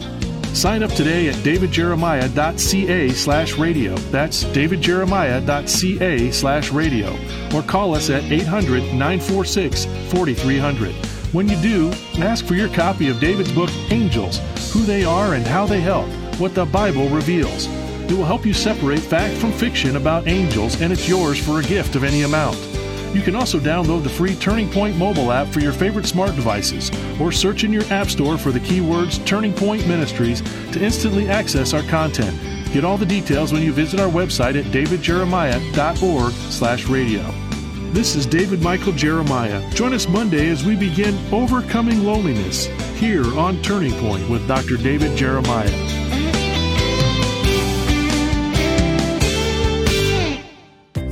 Sign 0.55 0.81
up 0.81 0.89
today 0.91 1.27
at 1.27 1.35
davidjeremiah.ca 1.35 3.09
slash 3.09 3.57
radio. 3.57 3.95
That's 3.95 4.43
davidjeremiah.ca 4.45 6.31
slash 6.31 6.71
radio. 6.71 7.15
Or 7.53 7.61
call 7.61 7.93
us 7.93 8.09
at 8.09 8.23
800 8.23 8.93
946 8.93 9.85
4300. 9.85 10.95
When 11.31 11.47
you 11.47 11.61
do, 11.61 11.91
ask 12.23 12.45
for 12.45 12.55
your 12.55 12.69
copy 12.69 13.09
of 13.09 13.19
David's 13.19 13.51
book, 13.51 13.69
Angels 13.91 14.39
Who 14.71 14.81
They 14.81 15.03
Are 15.03 15.35
and 15.35 15.45
How 15.45 15.67
They 15.67 15.81
Help 15.81 16.09
what 16.39 16.53
the 16.53 16.65
Bible 16.65 17.09
reveals. 17.09 17.67
It 18.05 18.11
will 18.11 18.25
help 18.25 18.45
you 18.45 18.53
separate 18.53 18.99
fact 18.99 19.35
from 19.37 19.51
fiction 19.51 19.95
about 19.95 20.27
angels, 20.27 20.79
and 20.81 20.93
it's 20.93 21.09
yours 21.09 21.43
for 21.43 21.59
a 21.59 21.63
gift 21.63 21.95
of 21.95 22.03
any 22.03 22.23
amount. 22.23 22.57
You 23.15 23.21
can 23.21 23.35
also 23.35 23.59
download 23.59 24.03
the 24.03 24.09
free 24.09 24.35
Turning 24.35 24.69
Point 24.69 24.97
mobile 24.97 25.31
app 25.31 25.47
for 25.47 25.61
your 25.61 25.71
favorite 25.71 26.05
smart 26.05 26.35
devices, 26.35 26.91
or 27.19 27.31
search 27.31 27.63
in 27.63 27.71
your 27.71 27.85
app 27.85 28.09
store 28.09 28.37
for 28.37 28.51
the 28.51 28.59
keywords 28.59 29.25
Turning 29.25 29.53
Point 29.53 29.87
Ministries 29.87 30.41
to 30.73 30.83
instantly 30.83 31.29
access 31.29 31.73
our 31.73 31.83
content. 31.83 32.37
Get 32.73 32.83
all 32.83 32.97
the 32.97 33.05
details 33.05 33.53
when 33.53 33.63
you 33.63 33.71
visit 33.71 34.01
our 34.01 34.11
website 34.11 34.59
at 34.59 34.65
davidjeremiah.org 34.65 36.33
slash 36.33 36.87
radio. 36.87 37.23
This 37.93 38.17
is 38.17 38.25
David 38.25 38.61
Michael 38.61 38.91
Jeremiah. 38.91 39.67
Join 39.71 39.93
us 39.93 40.09
Monday 40.09 40.49
as 40.49 40.65
we 40.65 40.75
begin 40.75 41.17
Overcoming 41.33 42.03
Loneliness 42.03 42.65
here 42.97 43.25
on 43.39 43.61
Turning 43.61 43.93
Point 44.01 44.29
with 44.29 44.45
Dr. 44.45 44.75
David 44.75 45.17
Jeremiah. 45.17 45.84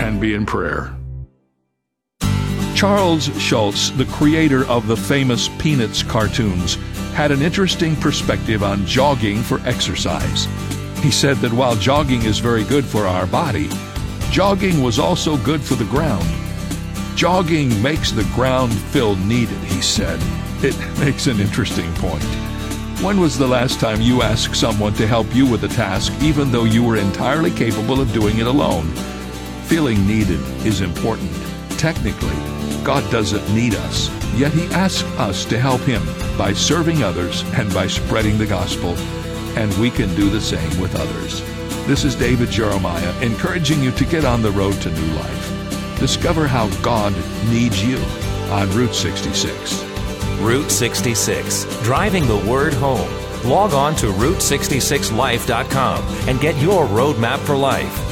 and 0.00 0.20
be 0.20 0.34
in 0.34 0.46
prayer. 0.46 0.94
Charles 2.74 3.26
Schulz, 3.40 3.92
the 3.92 4.06
creator 4.06 4.66
of 4.66 4.88
the 4.88 4.96
famous 4.96 5.48
Peanuts 5.58 6.02
cartoons, 6.02 6.74
had 7.14 7.30
an 7.30 7.42
interesting 7.42 7.94
perspective 7.94 8.62
on 8.62 8.84
jogging 8.86 9.42
for 9.42 9.60
exercise. 9.60 10.48
He 11.00 11.10
said 11.10 11.36
that 11.38 11.52
while 11.52 11.76
jogging 11.76 12.22
is 12.22 12.38
very 12.38 12.64
good 12.64 12.84
for 12.84 13.06
our 13.06 13.26
body, 13.26 13.68
jogging 14.30 14.82
was 14.82 14.98
also 14.98 15.36
good 15.36 15.60
for 15.60 15.74
the 15.74 15.84
ground. 15.84 16.26
Jogging 17.14 17.80
makes 17.82 18.10
the 18.10 18.28
ground 18.34 18.72
feel 18.72 19.14
needed, 19.16 19.58
he 19.58 19.82
said. 19.82 20.18
It 20.64 20.76
makes 20.98 21.26
an 21.26 21.38
interesting 21.38 21.92
point. 21.94 22.24
When 23.02 23.20
was 23.20 23.36
the 23.36 23.48
last 23.48 23.80
time 23.80 24.00
you 24.00 24.22
asked 24.22 24.56
someone 24.56 24.94
to 24.94 25.06
help 25.06 25.32
you 25.34 25.44
with 25.44 25.64
a 25.64 25.68
task 25.68 26.12
even 26.22 26.50
though 26.50 26.64
you 26.64 26.82
were 26.82 26.96
entirely 26.96 27.50
capable 27.50 28.00
of 28.00 28.12
doing 28.12 28.38
it 28.38 28.46
alone? 28.46 28.90
Feeling 29.72 30.04
needed 30.06 30.38
is 30.66 30.82
important. 30.82 31.32
Technically, 31.78 32.36
God 32.84 33.10
doesn't 33.10 33.54
need 33.54 33.74
us, 33.74 34.10
yet 34.34 34.52
He 34.52 34.66
asks 34.66 35.02
us 35.16 35.46
to 35.46 35.58
help 35.58 35.80
Him 35.80 36.02
by 36.36 36.52
serving 36.52 37.02
others 37.02 37.42
and 37.54 37.72
by 37.72 37.86
spreading 37.86 38.36
the 38.36 38.44
gospel, 38.44 38.90
and 39.56 39.72
we 39.78 39.88
can 39.88 40.14
do 40.14 40.28
the 40.28 40.42
same 40.42 40.78
with 40.78 40.94
others. 40.94 41.40
This 41.86 42.04
is 42.04 42.14
David 42.14 42.50
Jeremiah 42.50 43.18
encouraging 43.22 43.82
you 43.82 43.92
to 43.92 44.04
get 44.04 44.26
on 44.26 44.42
the 44.42 44.50
road 44.50 44.78
to 44.82 44.90
new 44.90 45.14
life. 45.14 45.98
Discover 45.98 46.48
how 46.48 46.68
God 46.82 47.14
needs 47.48 47.82
you 47.82 47.96
on 48.52 48.70
Route 48.76 48.94
66. 48.94 49.82
Route 50.40 50.70
66, 50.70 51.82
driving 51.82 52.28
the 52.28 52.44
word 52.46 52.74
home. 52.74 53.10
Log 53.48 53.72
on 53.72 53.96
to 53.96 54.08
Route66Life.com 54.08 56.04
and 56.28 56.40
get 56.42 56.60
your 56.60 56.84
roadmap 56.84 57.38
for 57.38 57.56
life. 57.56 58.11